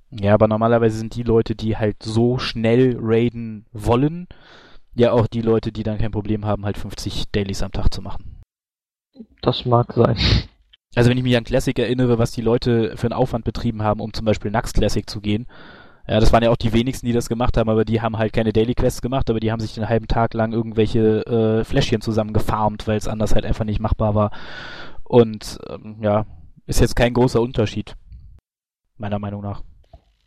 [0.10, 4.28] Ja, aber normalerweise sind die Leute, die halt so schnell raiden wollen,
[4.94, 8.02] ja auch die Leute, die dann kein Problem haben, halt 50 Dailies am Tag zu
[8.02, 8.42] machen.
[9.42, 10.18] Das mag sein.
[10.96, 14.02] Also wenn ich mich an Classic erinnere, was die Leute für einen Aufwand betrieben haben,
[14.02, 15.48] um zum Beispiel Nax Classic zu gehen,
[16.08, 18.34] ja, das waren ja auch die wenigsten, die das gemacht haben, aber die haben halt
[18.34, 22.02] keine Daily Quests gemacht, aber die haben sich den halben Tag lang irgendwelche äh, Fläschchen
[22.02, 24.32] zusammen gefarmt, weil es anders halt einfach nicht machbar war.
[25.04, 26.26] Und ähm, ja,
[26.66, 27.96] ist jetzt kein großer Unterschied.
[28.98, 29.62] Meiner Meinung nach.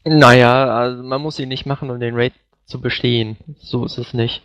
[0.04, 2.32] Naja, also man muss ihn nicht machen, um den Raid
[2.66, 3.36] zu bestehen.
[3.58, 4.42] So ist es nicht.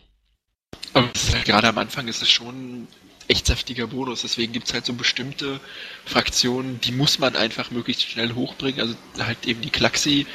[0.93, 2.87] Aber halt, gerade am Anfang ist es schon
[3.29, 4.23] echt saftiger Bonus.
[4.23, 5.61] Deswegen gibt es halt so bestimmte
[6.05, 8.81] Fraktionen, die muss man einfach möglichst schnell hochbringen.
[8.81, 10.25] Also halt eben die Klaxi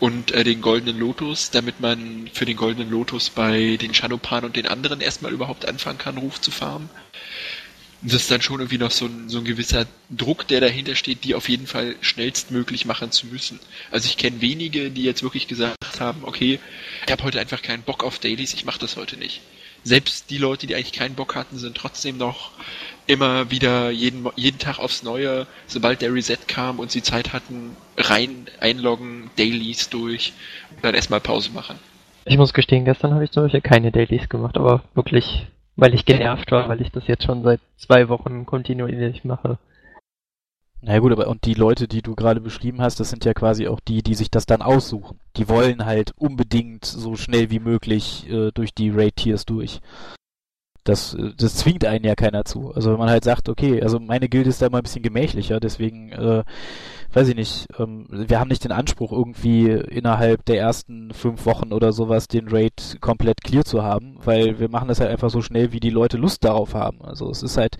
[0.00, 4.56] und äh, den Goldenen Lotus, damit man für den Goldenen Lotus bei den Shadowpan und
[4.56, 6.88] den anderen erstmal überhaupt anfangen kann, Ruf zu farmen.
[8.02, 11.24] Das ist dann schon irgendwie noch so ein, so ein gewisser Druck, der dahinter steht,
[11.24, 13.58] die auf jeden Fall schnellstmöglich machen zu müssen.
[13.90, 16.60] Also ich kenne wenige, die jetzt wirklich gesagt haben, okay,
[17.06, 19.40] ich habe heute einfach keinen Bock auf Dailies, ich mache das heute nicht
[19.84, 22.50] selbst die Leute, die eigentlich keinen Bock hatten, sind trotzdem noch
[23.06, 27.76] immer wieder jeden, jeden Tag aufs Neue, sobald der Reset kam und sie Zeit hatten,
[27.98, 30.32] rein einloggen, Dailies durch
[30.74, 31.78] und dann erstmal Pause machen.
[32.24, 36.06] Ich muss gestehen, gestern habe ich zum Beispiel keine Dailies gemacht, aber wirklich, weil ich
[36.06, 39.58] genervt war, weil ich das jetzt schon seit zwei Wochen kontinuierlich mache.
[40.86, 43.68] Na gut, aber und die Leute, die du gerade beschrieben hast, das sind ja quasi
[43.68, 45.18] auch die, die sich das dann aussuchen.
[45.38, 49.80] Die wollen halt unbedingt so schnell wie möglich äh, durch die Raid-Tiers durch.
[50.84, 52.70] Das, äh, das zwingt einen ja keiner zu.
[52.74, 55.58] Also wenn man halt sagt, okay, also meine Gilde ist da mal ein bisschen gemächlicher,
[55.58, 56.44] deswegen, äh,
[57.14, 61.72] weiß ich nicht, ähm, wir haben nicht den Anspruch, irgendwie innerhalb der ersten fünf Wochen
[61.72, 65.40] oder sowas den Raid komplett clear zu haben, weil wir machen das halt einfach so
[65.40, 67.00] schnell, wie die Leute Lust darauf haben.
[67.00, 67.78] Also es ist halt,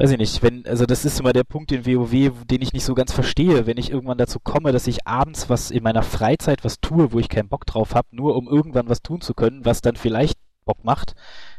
[0.00, 2.84] weiß ich nicht, wenn, also das ist immer der Punkt in WoW, den ich nicht
[2.84, 6.64] so ganz verstehe, wenn ich irgendwann dazu komme, dass ich abends was in meiner Freizeit
[6.64, 9.66] was tue, wo ich keinen Bock drauf habe, nur um irgendwann was tun zu können,
[9.66, 11.14] was dann vielleicht Bock macht,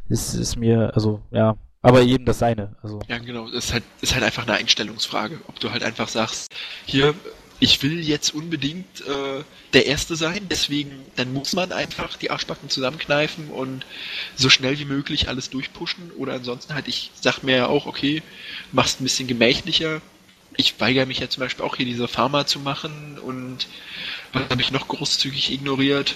[0.10, 2.76] ist, ist mir, also, ja, aber jedem das seine.
[2.82, 3.00] Also.
[3.08, 3.48] Ja, genau.
[3.48, 5.40] Es ist halt, ist halt einfach eine Einstellungsfrage.
[5.48, 6.54] Ob du halt einfach sagst,
[6.86, 7.16] hier,
[7.62, 9.44] ich will jetzt unbedingt äh,
[9.74, 13.86] der Erste sein, deswegen, dann muss man einfach die Arschbacken zusammenkneifen und
[14.36, 16.12] so schnell wie möglich alles durchpushen.
[16.18, 18.24] Oder ansonsten halt, ich sag mir ja auch, okay,
[18.72, 20.02] machst ein bisschen gemächlicher.
[20.58, 23.68] Ich weigere mich ja zum Beispiel auch hier diese Pharma zu machen und
[24.34, 26.16] was habe ich noch großzügig ignoriert?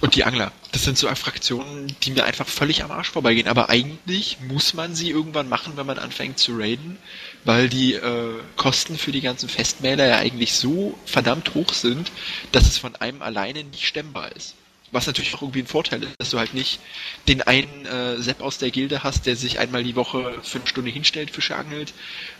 [0.00, 0.50] Und die Angler.
[0.72, 3.46] Das sind so Fraktionen, die mir einfach völlig am Arsch vorbeigehen.
[3.46, 6.98] Aber eigentlich muss man sie irgendwann machen, wenn man anfängt zu raiden,
[7.44, 12.10] weil die äh, Kosten für die ganzen Festmäler ja eigentlich so verdammt hoch sind,
[12.52, 14.54] dass es von einem alleine nicht stemmbar ist.
[14.92, 16.78] Was natürlich auch irgendwie ein Vorteil ist, dass du halt nicht
[17.26, 20.68] den einen äh, Sepp aus der Gilde hast, der sich einmal die Woche für eine
[20.68, 21.92] Stunde hinstellt, Fische angelt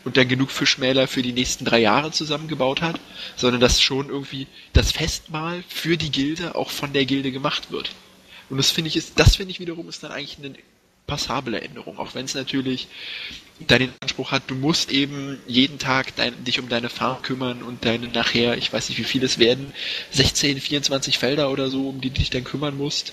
[0.04, 3.00] und dann genug Fischmäler für die nächsten drei Jahre zusammengebaut hat,
[3.34, 7.90] sondern dass schon irgendwie das Festmahl für die Gilde auch von der Gilde gemacht wird.
[8.48, 10.54] Und das finde ich ist, das finde ich wiederum ist dann eigentlich eine
[11.06, 12.88] passable Änderung, auch wenn es natürlich
[13.60, 17.84] deinen Anspruch hat, du musst eben jeden Tag dein, dich um deine Farm kümmern und
[17.84, 19.72] deine nachher, ich weiß nicht wie viele es werden,
[20.10, 23.12] 16, 24 Felder oder so, um die du dich dann kümmern musst.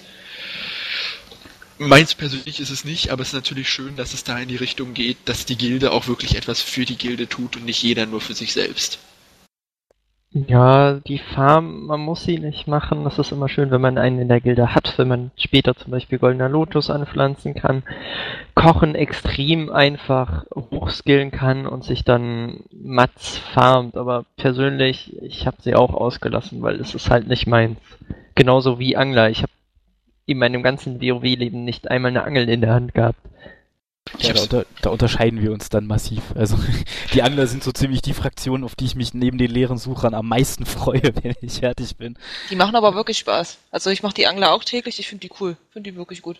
[1.77, 4.55] Meins persönlich ist es nicht, aber es ist natürlich schön, dass es da in die
[4.55, 8.05] Richtung geht, dass die Gilde auch wirklich etwas für die Gilde tut und nicht jeder
[8.05, 8.99] nur für sich selbst.
[10.33, 13.03] Ja, die Farm, man muss sie nicht machen.
[13.03, 15.91] Das ist immer schön, wenn man einen in der Gilde hat, wenn man später zum
[15.91, 17.83] Beispiel Goldener Lotus anpflanzen kann,
[18.55, 23.97] Kochen extrem einfach hochskillen kann und sich dann Mats farmt.
[23.97, 27.79] Aber persönlich, ich habe sie auch ausgelassen, weil es ist halt nicht meins.
[28.33, 29.29] Genauso wie Angler.
[29.29, 29.51] Ich habe
[30.27, 33.19] in meinem ganzen WoW-Leben nicht einmal eine Angel in der Hand gehabt.
[34.19, 36.21] Ja, da, unter, da, unterscheiden wir uns dann massiv.
[36.35, 36.57] Also
[37.13, 40.13] die Angler sind so ziemlich die Fraktion, auf die ich mich neben den leeren Suchern
[40.13, 42.17] am meisten freue, wenn ich fertig bin.
[42.49, 43.57] Die machen aber wirklich Spaß.
[43.71, 45.57] Also ich mache die Angler auch täglich, ich finde die cool.
[45.71, 46.37] Finde die wirklich gut.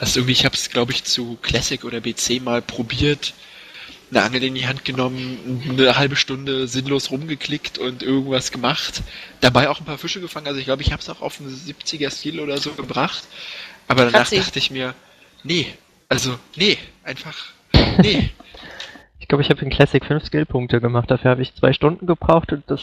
[0.00, 3.34] Also irgendwie, ich habe es, glaube ich, zu Classic oder BC mal probiert,
[4.10, 9.02] eine Angel in die Hand genommen, eine halbe Stunde sinnlos rumgeklickt und irgendwas gemacht.
[9.40, 10.46] Dabei auch ein paar Fische gefangen.
[10.46, 13.24] Also ich glaube, ich habe es auch auf einen 70er Stil oder so gebracht.
[13.88, 14.36] Aber danach Kratzi.
[14.36, 14.94] dachte ich mir,
[15.42, 15.72] nee,
[16.08, 17.52] also, nee, einfach,
[18.02, 18.30] nee.
[19.18, 21.10] ich glaube, ich habe in Classic 5 Skillpunkte gemacht.
[21.10, 22.82] Dafür habe ich zwei Stunden gebraucht und das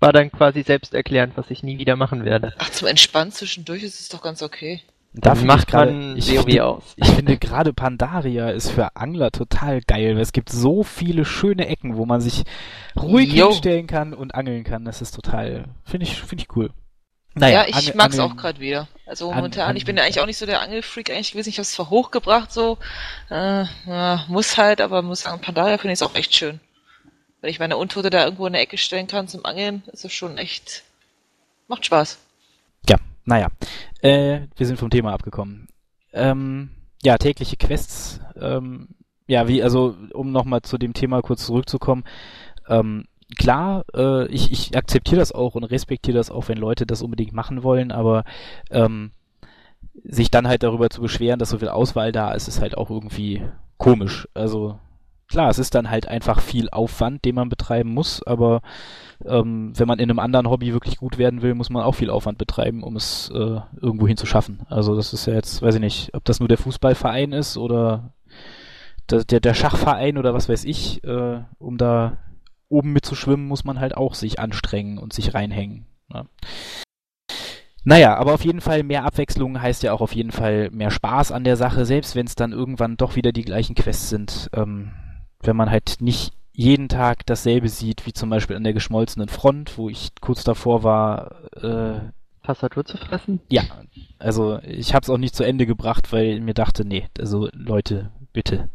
[0.00, 2.54] war dann quasi selbsterklärend, was ich nie wieder machen werde.
[2.58, 4.80] Ach, zum Entspannen zwischendurch ist es doch ganz okay.
[5.12, 6.92] Dafür macht man ich WoW finde, aus.
[6.96, 10.16] Ich finde gerade Pandaria ist für Angler total geil.
[10.18, 12.44] Es gibt so viele schöne Ecken, wo man sich
[12.96, 13.48] ruhig jo.
[13.48, 14.84] hinstellen kann und angeln kann.
[14.84, 16.70] Das ist total, finde ich, finde ich cool.
[17.34, 18.88] Naja, ja, ich Angel, mag's Angeln, auch gerade wieder.
[19.06, 21.58] Also momentan, an, ich bin ja eigentlich auch nicht so der Angelfreak, eigentlich gewesen, ich
[21.58, 22.78] hab's zwar hochgebracht so,
[23.30, 26.60] äh, ja, muss halt, aber muss sagen, Pandaria finde ich auch echt schön.
[27.40, 30.12] Wenn ich meine Untote da irgendwo in der Ecke stellen kann zum Angeln, ist es
[30.12, 30.82] schon echt,
[31.68, 32.18] macht Spaß.
[32.88, 33.48] Ja, naja,
[34.02, 35.68] äh, wir sind vom Thema abgekommen.
[36.12, 36.70] Ähm,
[37.02, 38.88] ja, tägliche Quests, ähm,
[39.26, 42.04] ja, wie, also, um nochmal zu dem Thema kurz zurückzukommen,
[42.68, 43.06] ähm,
[43.38, 47.32] klar, äh, ich, ich akzeptiere das auch und respektiere das auch, wenn Leute das unbedingt
[47.32, 48.24] machen wollen, aber
[48.70, 49.12] ähm,
[50.04, 52.90] sich dann halt darüber zu beschweren, dass so viel Auswahl da ist, ist halt auch
[52.90, 53.42] irgendwie
[53.76, 54.28] komisch.
[54.34, 54.78] Also
[55.28, 58.62] klar, es ist dann halt einfach viel Aufwand, den man betreiben muss, aber
[59.24, 62.10] ähm, wenn man in einem anderen Hobby wirklich gut werden will, muss man auch viel
[62.10, 64.60] Aufwand betreiben, um es äh, irgendwohin zu schaffen.
[64.68, 68.12] Also das ist ja jetzt, weiß ich nicht, ob das nur der Fußballverein ist oder
[69.10, 72.18] der, der, der Schachverein oder was weiß ich, äh, um da
[72.70, 75.86] oben mitzuschwimmen, muss man halt auch sich anstrengen und sich reinhängen.
[76.08, 76.26] Ne?
[77.84, 81.32] Naja, aber auf jeden Fall mehr Abwechslung heißt ja auch auf jeden Fall mehr Spaß
[81.32, 84.50] an der Sache, selbst wenn es dann irgendwann doch wieder die gleichen Quests sind.
[84.54, 84.92] Ähm,
[85.42, 89.78] wenn man halt nicht jeden Tag dasselbe sieht, wie zum Beispiel an der geschmolzenen Front,
[89.78, 92.00] wo ich kurz davor war, äh,
[92.42, 93.40] Tastatur zu fressen?
[93.48, 93.62] Ja,
[94.18, 97.48] also ich habe es auch nicht zu Ende gebracht, weil ich mir dachte, nee, also
[97.52, 98.68] Leute, bitte.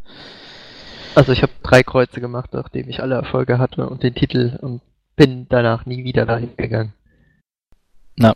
[1.15, 4.81] Also ich habe drei Kreuze gemacht, nachdem ich alle Erfolge hatte und den Titel und
[5.15, 6.93] bin danach nie wieder dahin gegangen.
[8.17, 8.35] Na.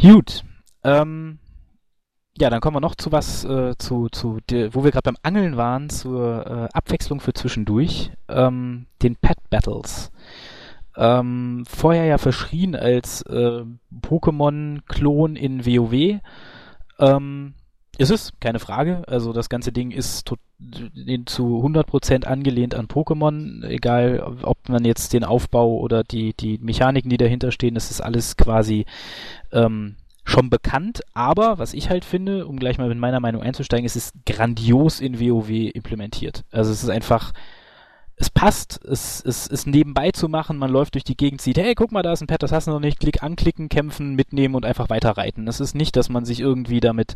[0.00, 0.44] Gut.
[0.82, 1.38] Ähm,
[2.38, 4.38] ja, dann kommen wir noch zu was, äh, zu, zu
[4.70, 10.10] wo wir gerade beim Angeln waren, zur äh, Abwechslung für zwischendurch, ähm, den Pet Battles.
[10.96, 13.64] Ähm, vorher ja verschrien als äh,
[14.00, 16.20] Pokémon-Klon in WoW.
[16.98, 17.54] Ähm,
[17.98, 19.02] ist es, keine Frage.
[19.06, 25.24] Also das ganze Ding ist zu 100% angelehnt an Pokémon, egal ob man jetzt den
[25.24, 28.86] Aufbau oder die, die Mechaniken, die dahinter stehen, das ist alles quasi
[29.52, 33.86] ähm, schon bekannt, aber was ich halt finde, um gleich mal mit meiner Meinung einzusteigen,
[33.86, 36.44] ist es grandios in WoW implementiert.
[36.52, 37.32] Also es ist einfach
[38.20, 41.74] es passt, es, es ist nebenbei zu machen, man läuft durch die Gegend, sieht, hey,
[41.74, 44.56] guck mal, da ist ein Pad, das hast du noch nicht, klick anklicken, kämpfen, mitnehmen
[44.56, 45.46] und einfach weiter reiten.
[45.46, 47.14] Es ist nicht, dass man sich irgendwie damit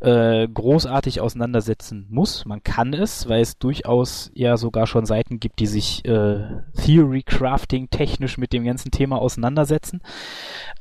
[0.00, 2.44] äh, großartig auseinandersetzen muss.
[2.44, 7.22] Man kann es, weil es durchaus ja sogar schon Seiten gibt, die sich äh, Theory
[7.24, 10.00] Crafting technisch mit dem ganzen Thema auseinandersetzen.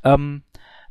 [0.03, 0.43] Ähm,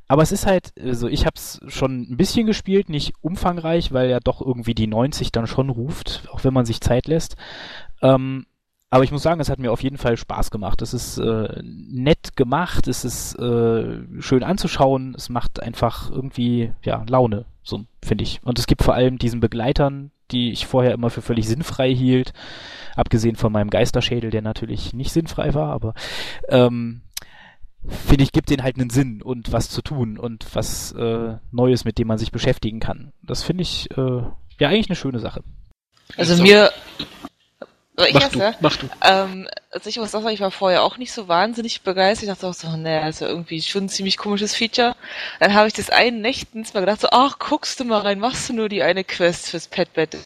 [0.07, 4.11] aber es ist halt, also ich habe es schon ein bisschen gespielt, nicht umfangreich, weil
[4.11, 7.37] ja doch irgendwie die 90 dann schon ruft, auch wenn man sich Zeit lässt.
[8.03, 8.47] Ähm,
[8.91, 10.81] aber ich muss sagen, es hat mir auf jeden Fall Spaß gemacht.
[10.81, 17.05] Es ist äh, nett gemacht, es ist äh, schön anzuschauen, es macht einfach irgendwie ja
[17.09, 18.41] Laune, so finde ich.
[18.45, 22.33] Und es gibt vor allem diesen Begleitern, die ich vorher immer für völlig sinnfrei hielt,
[22.95, 25.95] abgesehen von meinem Geisterschädel, der natürlich nicht sinnfrei war, aber
[26.49, 27.03] ähm,
[27.87, 31.85] finde ich, gibt denen halt einen Sinn und was zu tun und was äh, Neues,
[31.85, 33.13] mit dem man sich beschäftigen kann.
[33.23, 34.23] Das finde ich äh,
[34.59, 35.43] ja eigentlich eine schöne Sache.
[36.17, 36.71] Also mir
[37.97, 38.55] so, ich mach, du, ja?
[38.61, 38.89] mach du.
[39.03, 42.29] Ähm, also ich muss sagen, ich war vorher auch nicht so wahnsinnig begeistert.
[42.29, 44.97] Ich dachte auch so, naja, ist ja irgendwie schon ein ziemlich komisches Feature.
[45.39, 48.49] Dann habe ich das einen Nächtens mal gedacht, so, ach, guckst du mal rein, machst
[48.49, 50.21] du nur die eine Quest fürs Pet Battle.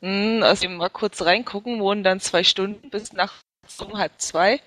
[0.00, 3.34] Hm, also mal kurz reingucken, wurden dann zwei Stunden bis nach
[3.78, 4.60] um halb zwei.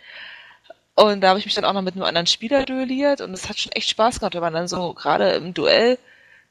[0.96, 3.50] Und da habe ich mich dann auch noch mit einem anderen Spieler duelliert und es
[3.50, 5.98] hat schon echt Spaß gemacht, wenn man dann so gerade im Duell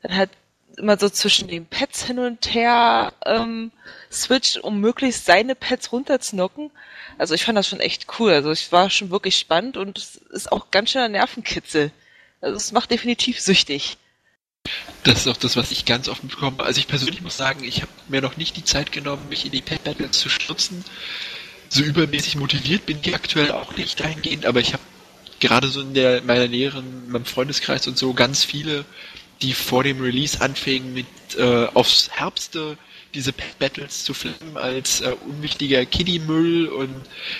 [0.02, 0.30] dann halt
[0.76, 3.72] immer so zwischen den Pads hin und her ähm,
[4.10, 6.70] switcht, um möglichst seine Pads runterznocken.
[7.18, 8.32] Also ich fand das schon echt cool.
[8.32, 11.92] Also ich war schon wirklich spannend und es ist auch ganz schöner Nervenkitzel.
[12.40, 13.96] Also es macht definitiv süchtig.
[15.02, 16.62] Das ist auch das, was ich ganz oft bekomme.
[16.62, 19.52] Also ich persönlich muss sagen, ich habe mir noch nicht die Zeit genommen, mich in
[19.52, 20.84] die Pad Battles zu stürzen.
[21.68, 24.82] So übermäßig motiviert bin ich aktuell auch nicht dahingehend, aber ich habe
[25.40, 28.84] gerade so in der meiner näheren, meinem Freundeskreis und so ganz viele
[29.42, 31.06] die vor dem Release anfingen mit
[31.36, 32.76] äh, aufs Herbste
[33.14, 36.94] diese Battles zu filmen als äh, unwichtiger Kiddie-Müll und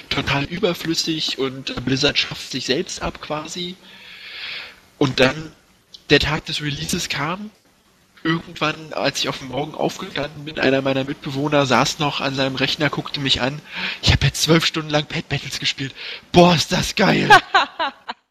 [0.09, 3.77] total überflüssig und Blizzard schafft sich selbst ab quasi.
[4.99, 5.53] Und dann
[6.11, 7.51] der Tag des Releases kam.
[8.23, 12.57] Irgendwann, als ich auf dem Morgen aufgestanden bin, einer meiner Mitbewohner saß noch an seinem
[12.57, 13.61] Rechner, guckte mich an.
[14.01, 15.95] Ich habe jetzt zwölf Stunden lang Pet Battles gespielt.
[16.33, 17.29] Boah, ist das geil!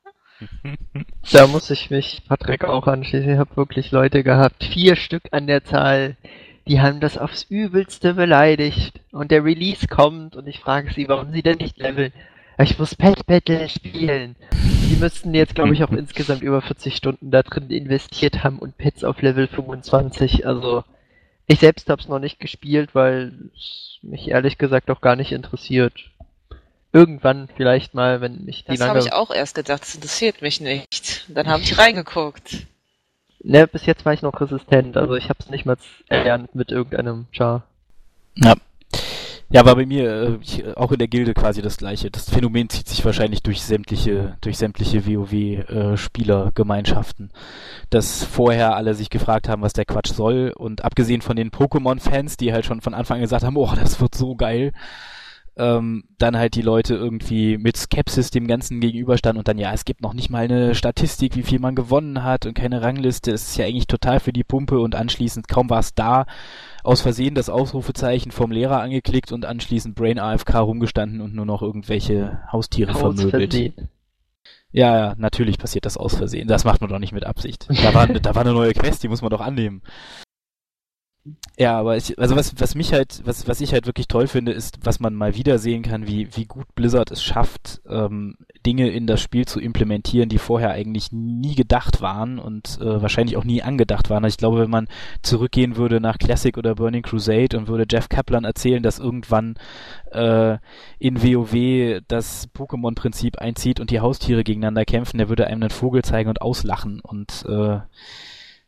[1.31, 3.31] Da muss ich mich Patrick auch anschließen.
[3.31, 6.15] Ich habe wirklich Leute gehabt, vier Stück an der Zahl,
[6.67, 8.99] die haben das aufs Übelste beleidigt.
[9.11, 12.13] Und der Release kommt und ich frage sie, warum sie denn nicht leveln.
[12.59, 14.35] Ich muss Pet Battle spielen.
[14.53, 18.77] Die müssten jetzt, glaube ich, auch insgesamt über 40 Stunden da drin investiert haben und
[18.77, 20.45] Pets auf Level 25.
[20.45, 20.83] Also,
[21.47, 25.31] ich selbst habe es noch nicht gespielt, weil es mich ehrlich gesagt auch gar nicht
[25.31, 26.11] interessiert
[26.93, 28.93] irgendwann vielleicht mal, wenn mich die das lange...
[28.93, 31.25] Das habe ich auch erst gedacht, das interessiert mich nicht.
[31.27, 32.67] Dann habe ich reingeguckt.
[33.43, 35.75] Ne, bis jetzt war ich noch resistent, also ich habe es nicht mal
[36.07, 37.63] erlernt mit irgendeinem Char.
[38.35, 38.53] Ja.
[39.49, 42.09] Ja, war bei mir äh, ich, auch in der Gilde quasi das gleiche.
[42.09, 47.29] Das Phänomen zieht sich wahrscheinlich durch sämtliche, durch sämtliche WoW-Spielergemeinschaften.
[47.29, 47.33] Äh,
[47.91, 50.51] dass vorher alle sich gefragt haben, was der Quatsch soll.
[50.55, 54.01] Und abgesehen von den Pokémon-Fans, die halt schon von Anfang an gesagt haben, oh, das
[54.01, 54.73] wird so geil,
[55.55, 59.85] ähm, dann halt die Leute irgendwie mit Skepsis dem Ganzen gegenüberstanden und dann, ja, es
[59.85, 63.31] gibt noch nicht mal eine Statistik, wie viel man gewonnen hat und keine Rangliste.
[63.31, 66.25] Es ist ja eigentlich total für die Pumpe und anschließend kaum war es da
[66.83, 71.61] aus Versehen das Ausrufezeichen vom Lehrer angeklickt und anschließend Brain AFK rumgestanden und nur noch
[71.61, 73.53] irgendwelche Haustiere vermöbelt.
[74.71, 76.47] Ja, ja, natürlich passiert das aus Versehen.
[76.47, 77.67] Das macht man doch nicht mit Absicht.
[77.69, 79.83] Da war, da war eine neue Quest, die muss man doch annehmen.
[81.57, 84.51] Ja, aber ich, also was, was mich halt, was, was ich halt wirklich toll finde,
[84.51, 88.89] ist, was man mal wieder sehen kann, wie, wie gut Blizzard es schafft, ähm, Dinge
[88.89, 93.45] in das Spiel zu implementieren, die vorher eigentlich nie gedacht waren und äh, wahrscheinlich auch
[93.45, 94.23] nie angedacht waren.
[94.23, 94.87] Also ich glaube, wenn man
[95.21, 99.55] zurückgehen würde nach Classic oder Burning Crusade und würde Jeff Kaplan erzählen, dass irgendwann
[100.11, 100.57] äh,
[100.99, 106.01] in WoW das Pokémon-Prinzip einzieht und die Haustiere gegeneinander kämpfen, der würde einem einen Vogel
[106.03, 107.79] zeigen und auslachen und äh,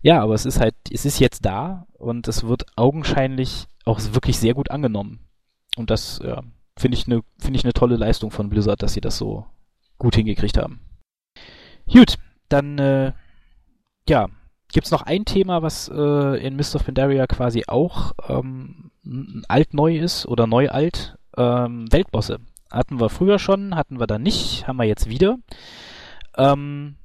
[0.05, 4.37] ja, aber es ist halt, es ist jetzt da und es wird augenscheinlich auch wirklich
[4.37, 5.27] sehr gut angenommen.
[5.77, 6.43] Und das, ja,
[6.77, 9.47] finde ich eine, finde ich tolle Leistung von Blizzard, dass sie das so
[9.97, 10.79] gut hingekriegt haben.
[11.91, 12.17] Gut,
[12.49, 13.13] dann, äh,
[14.07, 14.27] ja,
[14.71, 18.91] gibt's noch ein Thema, was äh, in Mist of Pandaria quasi auch ähm,
[19.47, 21.17] alt-neu ist oder neu-alt.
[21.35, 22.41] Ähm, Weltbosse.
[22.69, 25.39] Hatten wir früher schon, hatten wir da nicht, haben wir jetzt wieder.
[26.37, 26.97] Ähm,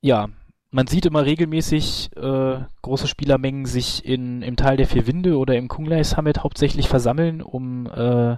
[0.00, 0.28] ja,
[0.70, 5.56] man sieht immer regelmäßig äh, große Spielermengen sich in, im Tal der Vier Winde oder
[5.56, 8.36] im Kunglai Summit hauptsächlich versammeln, um äh,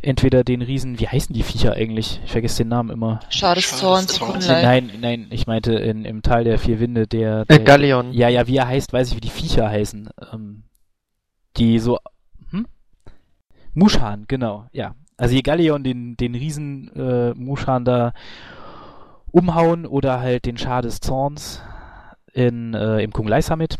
[0.00, 2.20] entweder den Riesen, wie heißen die Viecher eigentlich?
[2.24, 3.20] Ich vergesse den Namen immer.
[3.28, 4.62] Schadeszorn zu Kunlei.
[4.62, 8.12] Nein, nein, ich meinte in, im Tal der Vier Winde, der, Äh, der Galleon.
[8.12, 10.08] ja, ja, wie er heißt, weiß ich, wie die Viecher heißen.
[10.32, 10.64] Ähm,
[11.58, 11.98] die so,
[12.50, 12.66] hm?
[13.74, 14.94] Muschan, genau, ja.
[15.18, 18.12] Also die Galleon, den, den Riesen äh, Muschan da
[19.32, 21.60] umhauen oder halt den Schar des Zorns
[22.32, 23.78] in, äh, im Kunglai Summit.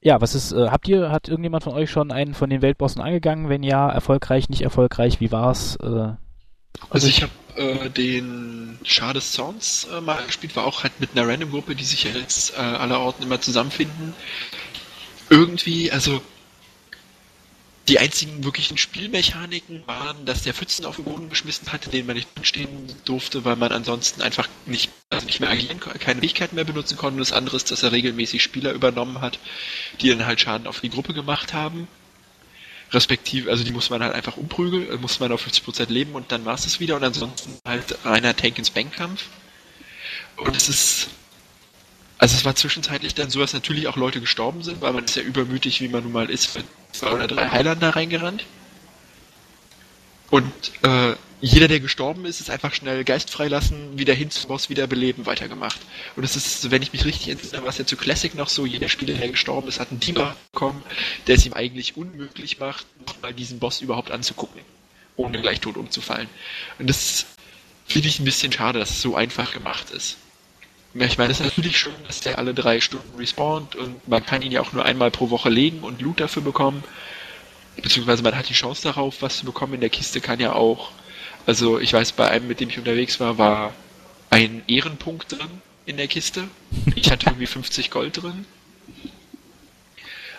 [0.00, 3.02] Ja, was ist, äh, habt ihr, hat irgendjemand von euch schon einen von den Weltbossen
[3.02, 3.48] angegangen?
[3.48, 5.76] Wenn ja, erfolgreich, nicht erfolgreich, wie war's?
[5.82, 6.12] Äh,
[6.90, 11.10] Also ich habe äh, den Schar des Zorns äh, mal gespielt, war auch halt mit
[11.14, 14.14] einer Random-Gruppe, die sich ja jetzt äh, allerorten immer zusammenfinden.
[15.28, 16.20] Irgendwie, also
[17.88, 22.16] die einzigen wirklichen Spielmechaniken waren, dass der Pfützen auf den Boden geschmissen hatte, den man
[22.16, 22.68] nicht stehen
[23.04, 26.96] durfte, weil man ansonsten einfach nicht, also nicht mehr agieren, ko- keine Fähigkeiten mehr benutzen
[26.96, 27.14] konnte.
[27.14, 29.38] Und das andere ist, dass er regelmäßig Spieler übernommen hat,
[30.00, 31.86] die dann halt Schaden auf die Gruppe gemacht haben.
[32.92, 36.30] Respektive, also die muss man halt einfach umprügeln, äh, muss man auf 50% leben und
[36.32, 39.24] dann war es das wieder und ansonsten halt reiner Tank ins Bankkampf.
[40.36, 41.08] Und es ist,
[42.18, 45.16] also es war zwischenzeitlich dann so, dass natürlich auch Leute gestorben sind, weil man ist
[45.16, 46.64] ja übermütig, wie man nun mal ist, mit
[46.98, 48.44] zwei oder drei Highlander reingerannt.
[50.30, 54.70] Und äh, jeder, der gestorben ist, ist einfach schnell Geist freilassen, wieder hin zum Boss,
[54.70, 55.78] wieder beleben, weitergemacht.
[56.16, 58.88] Und es ist, wenn ich mich richtig war es ja zu Classic noch so, jeder
[58.88, 60.82] Spieler, der gestorben ist, hat einen Dealer bekommen,
[61.26, 62.86] der es ihm eigentlich unmöglich macht,
[63.22, 64.60] mal diesen Boss überhaupt anzugucken,
[65.16, 66.28] ohne gleich tot umzufallen.
[66.78, 67.26] Und das
[67.86, 70.16] finde ich ein bisschen schade, dass es so einfach gemacht ist.
[70.98, 74.40] Ich meine, es ist natürlich schön, dass der alle drei Stunden respawnt und man kann
[74.40, 76.82] ihn ja auch nur einmal pro Woche legen und Loot dafür bekommen.
[77.76, 79.74] Beziehungsweise man hat die Chance darauf, was zu bekommen.
[79.74, 80.90] In der Kiste kann ja auch,
[81.44, 83.74] also ich weiß, bei einem, mit dem ich unterwegs war, war
[84.30, 86.48] ein Ehrenpunkt drin in der Kiste.
[86.94, 88.46] Ich hatte irgendwie 50 Gold drin.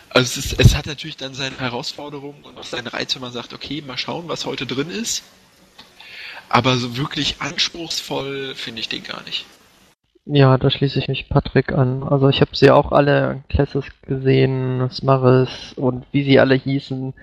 [0.10, 3.32] Also es, ist, es hat natürlich dann seine Herausforderungen und auch seinen Reiz, wenn man
[3.32, 5.22] sagt, okay, mal schauen, was heute drin ist.
[6.50, 9.46] Aber so wirklich anspruchsvoll finde ich den gar nicht.
[10.30, 12.04] Ja, da schließe ich mich Patrick an.
[12.04, 17.14] Also ich habe sie auch alle Classes gesehen, Smarris und wie sie alle hießen.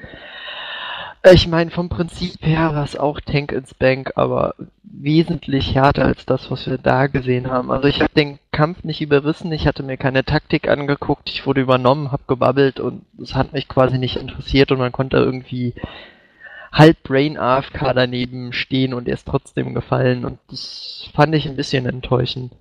[1.32, 6.24] Ich meine, vom Prinzip her war es auch Tank ins Bank, aber wesentlich härter als
[6.24, 7.70] das, was wir da gesehen haben.
[7.70, 11.61] Also ich habe den Kampf nicht überrissen, ich hatte mir keine Taktik angeguckt, ich wurde
[11.61, 15.74] übernommen, habe gebabbelt und es hat mich quasi nicht interessiert und man konnte irgendwie
[16.72, 21.57] halb Brain AFK daneben stehen und er ist trotzdem gefallen und das fand ich ein
[21.57, 22.52] bisschen enttäuschend.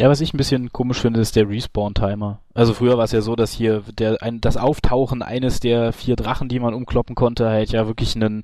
[0.00, 2.40] Ja, was ich ein bisschen komisch finde, ist der Respawn-Timer.
[2.52, 6.16] Also früher war es ja so, dass hier der, ein, das Auftauchen eines der vier
[6.16, 8.42] Drachen, die man umkloppen konnte, halt ja wirklich ein,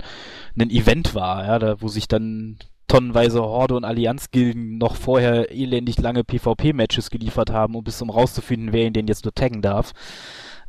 [0.56, 6.22] Event war, ja, da, wo sich dann tonnenweise Horde und Allianzgilden noch vorher elendig lange
[6.24, 9.92] PvP-Matches geliefert haben, um bis zum rauszufinden, wer ihn denn jetzt nur taggen darf.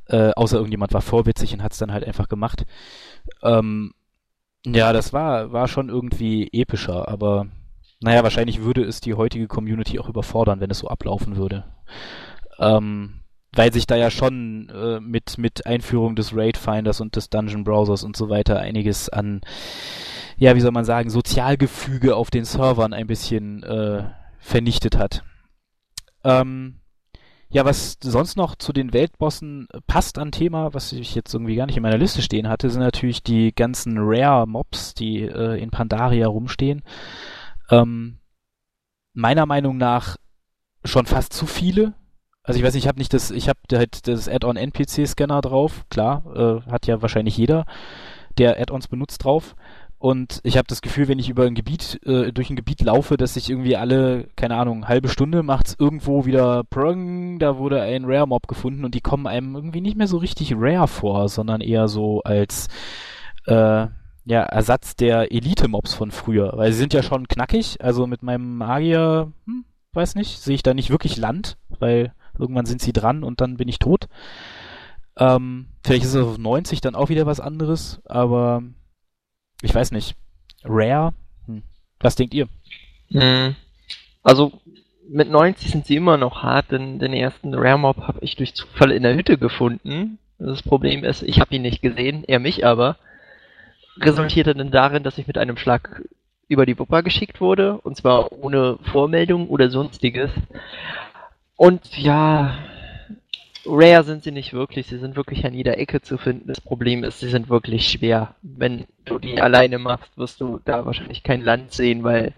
[0.05, 2.65] Äh, außer irgendjemand war vorwitzig und hat es dann halt einfach gemacht.
[3.43, 3.93] Ähm,
[4.65, 7.47] ja, das war, war schon irgendwie epischer, aber
[8.01, 11.65] naja, wahrscheinlich würde es die heutige Community auch überfordern, wenn es so ablaufen würde.
[12.59, 13.21] Ähm,
[13.53, 17.63] weil sich da ja schon äh, mit, mit Einführung des Raid Finders und des Dungeon
[17.63, 19.41] Browsers und so weiter einiges an,
[20.37, 24.05] ja, wie soll man sagen, Sozialgefüge auf den Servern ein bisschen äh,
[24.39, 25.23] vernichtet hat.
[26.23, 26.77] Ähm,
[27.49, 31.65] ja, was sonst noch zu den Weltbossen passt an Thema, was ich jetzt irgendwie gar
[31.65, 36.27] nicht in meiner Liste stehen hatte, sind natürlich die ganzen Rare-Mobs, die äh, in Pandaria
[36.27, 36.83] rumstehen.
[37.71, 38.19] Ähm,
[39.13, 40.17] meiner Meinung nach
[40.83, 41.93] schon fast zu viele.
[42.43, 45.85] Also ich weiß nicht, ich habe nicht das, ich habe halt das Add-on NPC-Scanner drauf,
[45.89, 46.23] klar,
[46.65, 47.65] äh, hat ja wahrscheinlich jeder,
[48.37, 49.55] der Add-ons benutzt drauf.
[49.99, 53.17] Und ich habe das Gefühl, wenn ich über ein Gebiet, äh, durch ein Gebiet laufe,
[53.17, 58.05] dass ich irgendwie alle, keine Ahnung, halbe Stunde macht's irgendwo wieder Prong, da wurde ein
[58.05, 61.87] Rare-Mob gefunden und die kommen einem irgendwie nicht mehr so richtig rare vor, sondern eher
[61.87, 62.67] so als
[63.45, 63.85] äh,
[64.25, 66.53] ja, Ersatz der Elite-Mobs von früher.
[66.55, 70.63] Weil sie sind ja schon knackig, also mit meinem Magier, hm, weiß nicht, sehe ich
[70.63, 74.07] da nicht wirklich Land, weil irgendwann sind sie dran und dann bin ich tot.
[75.17, 78.63] Ähm, vielleicht ist es auf 90 dann auch wieder was anderes, aber
[79.61, 80.15] ich weiß nicht.
[80.63, 81.13] Rare?
[81.47, 81.63] Hm.
[81.99, 82.47] Was denkt ihr?
[83.09, 83.55] Hm.
[84.23, 84.53] Also
[85.09, 88.55] mit 90 sind sie immer noch hart, denn den ersten Rare Mob habe ich durch
[88.55, 90.19] Zufall in der Hütte gefunden.
[90.39, 92.97] Das Problem ist, ich habe ihn nicht gesehen, er mich aber.
[93.99, 96.03] Resultierte dann darin, dass ich mit einem Schlag
[96.47, 100.31] über die Wupper geschickt wurde, und zwar ohne Vormeldung oder sonstiges.
[101.55, 102.57] Und ja,
[103.65, 106.47] Rare sind sie nicht wirklich, sie sind wirklich an jeder Ecke zu finden.
[106.47, 108.35] Das Problem ist, sie sind wirklich schwer.
[108.41, 112.33] Wenn du die alleine machst, wirst du da wahrscheinlich kein Land sehen, weil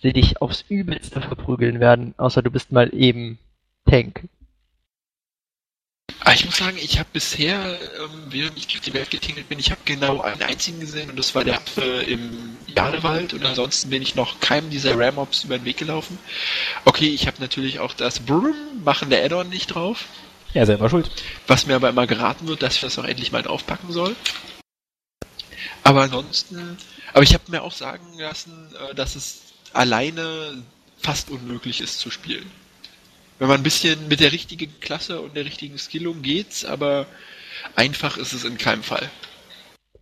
[0.00, 3.38] sie dich aufs Übelste verprügeln werden, außer du bist mal eben
[3.86, 4.28] Tank.
[6.22, 9.58] Ah, ich muss sagen, ich habe bisher, ähm, während ich durch die Welt getingelt bin,
[9.58, 13.88] ich habe genau einen einzigen gesehen und das war der Affe im Jadewald und ansonsten
[13.88, 16.18] bin ich noch keinem dieser Ramobs über den Weg gelaufen.
[16.84, 18.54] Okay, ich habe natürlich auch das Brrrm
[18.84, 20.04] machende Add-on nicht drauf.
[20.52, 21.10] Ja, selber schuld.
[21.46, 24.14] Was mir aber immer geraten wird, dass ich das auch endlich mal aufpacken soll.
[25.84, 26.76] Aber ansonsten,
[27.14, 29.40] aber ich habe mir auch sagen lassen, äh, dass es
[29.72, 30.62] alleine
[30.98, 32.50] fast unmöglich ist zu spielen.
[33.40, 37.06] Wenn man ein bisschen mit der richtigen Klasse und der richtigen Skillung geht's, aber
[37.74, 39.08] einfach ist es in keinem Fall.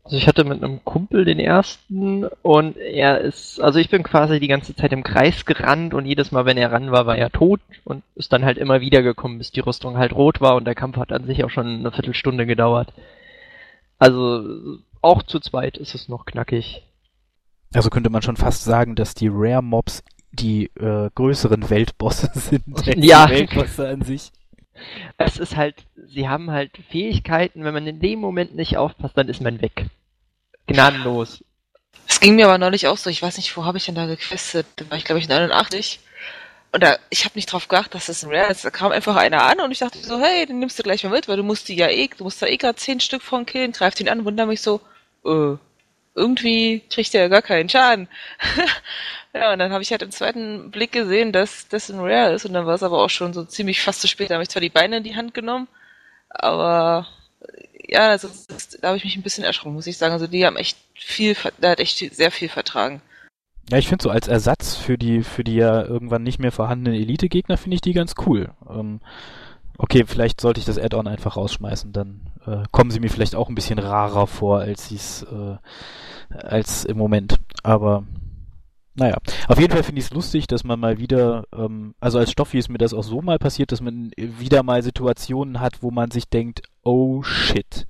[0.03, 4.41] Also ich hatte mit einem Kumpel den ersten und er ist, also ich bin quasi
[4.41, 7.31] die ganze Zeit im Kreis gerannt und jedes Mal, wenn er ran war, war er
[7.31, 10.65] tot und ist dann halt immer wieder gekommen, bis die Rüstung halt rot war und
[10.65, 12.93] der Kampf hat an sich auch schon eine Viertelstunde gedauert.
[14.01, 16.83] Also auch zu zweit ist es noch knackig.
[17.73, 22.65] Also könnte man schon fast sagen, dass die Rare Mobs die äh, größeren Weltbosse sind
[22.77, 23.27] als Ja.
[23.27, 24.31] die Weltbosse an sich.
[25.17, 25.75] Es ist halt,
[26.07, 29.87] sie haben halt Fähigkeiten, wenn man in dem Moment nicht aufpasst, dann ist man weg.
[30.69, 31.43] Gnadenlos.
[32.07, 34.07] Es ging mir aber neulich auch so, ich weiß nicht, wo habe ich denn da
[34.07, 34.67] gequestet?
[34.77, 36.01] Da war ich, glaube ich, 89.
[36.71, 38.65] Und da, ich habe nicht drauf geachtet, dass das ein Rare ist.
[38.65, 41.11] Da kam einfach einer an und ich dachte so, hey, den nimmst du gleich mal
[41.11, 43.47] mit, weil du musst die ja eh, du musst da eh gerade zehn Stück von
[43.47, 44.81] killen, greift ihn an, wundere mich so,
[45.25, 45.57] äh,
[46.15, 48.09] irgendwie kriegt er ja gar keinen Schaden.
[49.35, 52.47] ja, und dann habe ich halt im zweiten Blick gesehen, dass das ein Rare ist
[52.47, 54.31] und dann war es aber auch schon so ziemlich fast zu spät.
[54.31, 55.69] Da habe ich zwar die Beine in die Hand genommen,
[56.31, 57.07] aber
[57.89, 60.13] ja, also das, da habe ich mich ein bisschen erschrocken, muss ich sagen.
[60.13, 63.01] Also die haben echt viel, da hat echt sehr viel vertragen.
[63.71, 66.99] Ja, ich finde so als Ersatz für die, für die ja irgendwann nicht mehr vorhandenen
[66.99, 68.51] Elite-Gegner finde ich die ganz cool.
[68.69, 69.01] Ähm,
[69.77, 73.49] okay, vielleicht sollte ich das Add-on einfach rausschmeißen, dann äh, kommen sie mir vielleicht auch
[73.49, 75.57] ein bisschen rarer vor, als sie es äh,
[76.35, 77.37] als im Moment.
[77.63, 78.05] Aber
[78.99, 82.33] naja, auf jeden Fall finde ich es lustig, dass man mal wieder, ähm, also als
[82.33, 85.91] Stoffi ist mir das auch so mal passiert, dass man wieder mal Situationen hat, wo
[85.91, 87.87] man sich denkt, oh shit.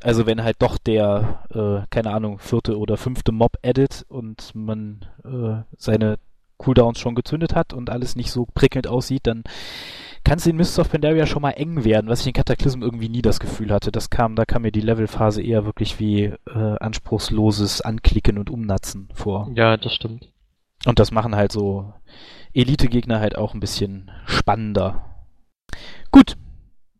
[0.00, 5.00] Also wenn halt doch der, äh, keine Ahnung, vierte oder fünfte Mob edit und man
[5.24, 6.18] äh, seine
[6.56, 9.42] Cooldowns schon gezündet hat und alles nicht so prickelnd aussieht, dann
[10.28, 13.08] kann es in Mists of Pandaria schon mal eng werden, was ich in Cataclysm irgendwie
[13.08, 13.90] nie das Gefühl hatte.
[13.90, 19.08] Das kam, da kam mir die Levelphase eher wirklich wie äh, anspruchsloses Anklicken und Umnatzen
[19.14, 19.50] vor.
[19.54, 20.30] Ja, das stimmt.
[20.84, 21.94] Und das machen halt so
[22.52, 25.24] Elite-Gegner halt auch ein bisschen spannender.
[26.10, 26.36] Gut,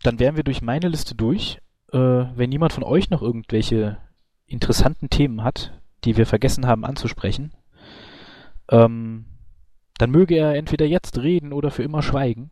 [0.03, 1.59] dann wären wir durch meine Liste durch.
[1.93, 3.99] Äh, wenn niemand von euch noch irgendwelche
[4.47, 7.53] interessanten Themen hat, die wir vergessen haben anzusprechen,
[8.71, 9.27] ähm,
[9.99, 12.51] dann möge er entweder jetzt reden oder für immer schweigen.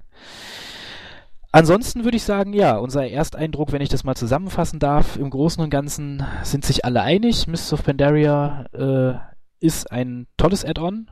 [1.57, 5.64] Ansonsten würde ich sagen, ja, unser Ersteindruck, wenn ich das mal zusammenfassen darf, im Großen
[5.64, 7.46] und Ganzen sind sich alle einig.
[7.46, 9.14] Mists of Pandaria äh,
[9.59, 11.11] ist ein tolles Add-on.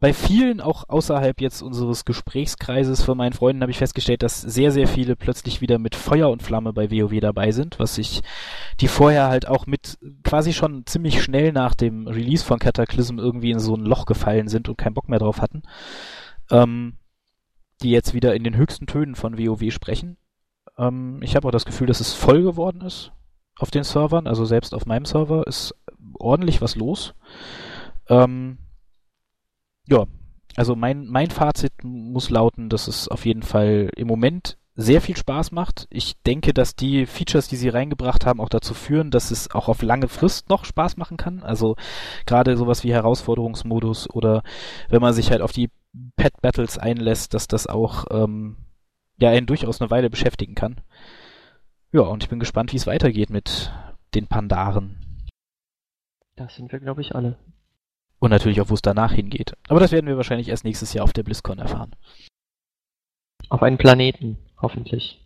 [0.00, 4.70] Bei vielen, auch außerhalb jetzt unseres Gesprächskreises von meinen Freunden, habe ich festgestellt, dass sehr,
[4.70, 8.22] sehr viele plötzlich wieder mit Feuer und Flamme bei WoW dabei sind, was ich,
[8.80, 13.50] die vorher halt auch mit quasi schon ziemlich schnell nach dem Release von Cataclysm irgendwie
[13.50, 15.62] in so ein Loch gefallen sind und keinen Bock mehr drauf hatten,
[16.50, 16.94] ähm,
[17.82, 20.16] die jetzt wieder in den höchsten Tönen von WoW sprechen.
[20.76, 23.12] Ähm, ich habe auch das Gefühl, dass es voll geworden ist
[23.58, 24.26] auf den Servern.
[24.26, 25.74] Also selbst auf meinem Server ist
[26.18, 27.14] ordentlich was los.
[28.08, 28.58] Ähm,
[29.86, 30.06] ja,
[30.56, 35.16] also mein, mein Fazit muss lauten, dass es auf jeden Fall im Moment sehr viel
[35.16, 35.88] Spaß macht.
[35.90, 39.68] Ich denke, dass die Features, die sie reingebracht haben, auch dazu führen, dass es auch
[39.68, 41.42] auf lange Frist noch Spaß machen kann.
[41.42, 41.74] Also
[42.26, 44.44] gerade sowas wie Herausforderungsmodus oder
[44.88, 45.70] wenn man sich halt auf die
[46.14, 48.56] Pet Battles einlässt, dass das auch ähm,
[49.18, 50.80] ja einen durchaus eine Weile beschäftigen kann.
[51.90, 53.72] Ja, und ich bin gespannt, wie es weitergeht mit
[54.14, 55.26] den Pandaren.
[56.36, 57.36] Das sind wir, glaube ich, alle.
[58.20, 59.54] Und natürlich auch, wo es danach hingeht.
[59.66, 61.96] Aber das werden wir wahrscheinlich erst nächstes Jahr auf der BlizzCon erfahren.
[63.48, 65.20] Auf einen Planeten, hoffentlich.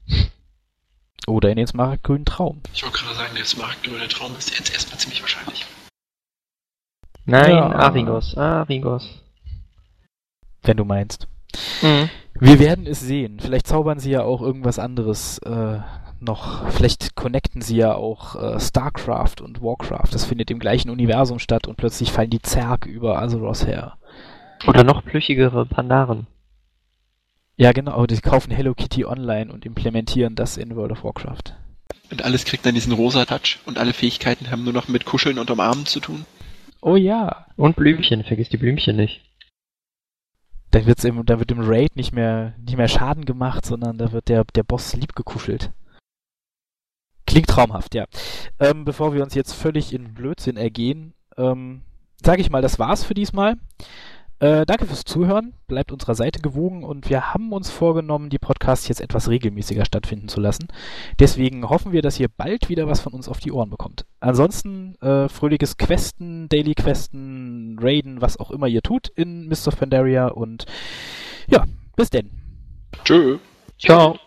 [1.26, 2.60] Oder in den smaragdgrünen Traum.
[2.74, 5.66] Ich wollte gerade sagen, der smaragdgrüne Traum ist jetzt erstmal ziemlich wahrscheinlich.
[7.24, 7.70] Nein, Ja.
[7.70, 9.08] Arigos, Arigos.
[10.62, 11.28] Wenn du meinst.
[11.80, 12.10] Mhm.
[12.34, 13.38] Wir werden es sehen.
[13.40, 15.78] Vielleicht zaubern sie ja auch irgendwas anderes äh,
[16.18, 16.68] noch.
[16.70, 20.12] Vielleicht connecten sie ja auch äh, StarCraft und Warcraft.
[20.12, 23.96] Das findet im gleichen Universum statt und plötzlich fallen die Zerg über Azeroth her.
[24.66, 26.26] Oder noch plüschigere Pandaren.
[27.56, 28.06] Ja, genau.
[28.06, 31.54] Die kaufen Hello Kitty online und implementieren das in World of Warcraft.
[32.10, 35.38] Und alles kriegt dann diesen rosa Touch und alle Fähigkeiten haben nur noch mit Kuscheln
[35.38, 36.24] und Umarmen zu tun.
[36.80, 37.46] Oh ja.
[37.56, 39.22] Und Blümchen, vergiss die Blümchen nicht.
[40.72, 44.12] Dann wird's im, da wird im Raid nicht mehr, nicht mehr Schaden gemacht, sondern da
[44.12, 45.70] wird der, der Boss lieb gekuschelt.
[47.26, 48.06] Klingt traumhaft, ja.
[48.58, 51.82] Ähm, bevor wir uns jetzt völlig in Blödsinn ergehen, ähm,
[52.22, 53.56] sage ich mal, das war's für diesmal.
[54.42, 58.88] Äh, danke fürs Zuhören, bleibt unserer Seite gewogen und wir haben uns vorgenommen, die Podcasts
[58.88, 60.66] jetzt etwas regelmäßiger stattfinden zu lassen.
[61.20, 64.04] Deswegen hoffen wir, dass ihr bald wieder was von uns auf die Ohren bekommt.
[64.18, 69.78] Ansonsten äh, fröhliches Questen, Daily Questen, Raiden, was auch immer ihr tut in Mist of
[69.78, 70.66] Pandaria und
[71.46, 71.62] ja,
[71.94, 72.28] bis denn.
[73.04, 73.38] Tschö.
[73.78, 74.18] Ciao.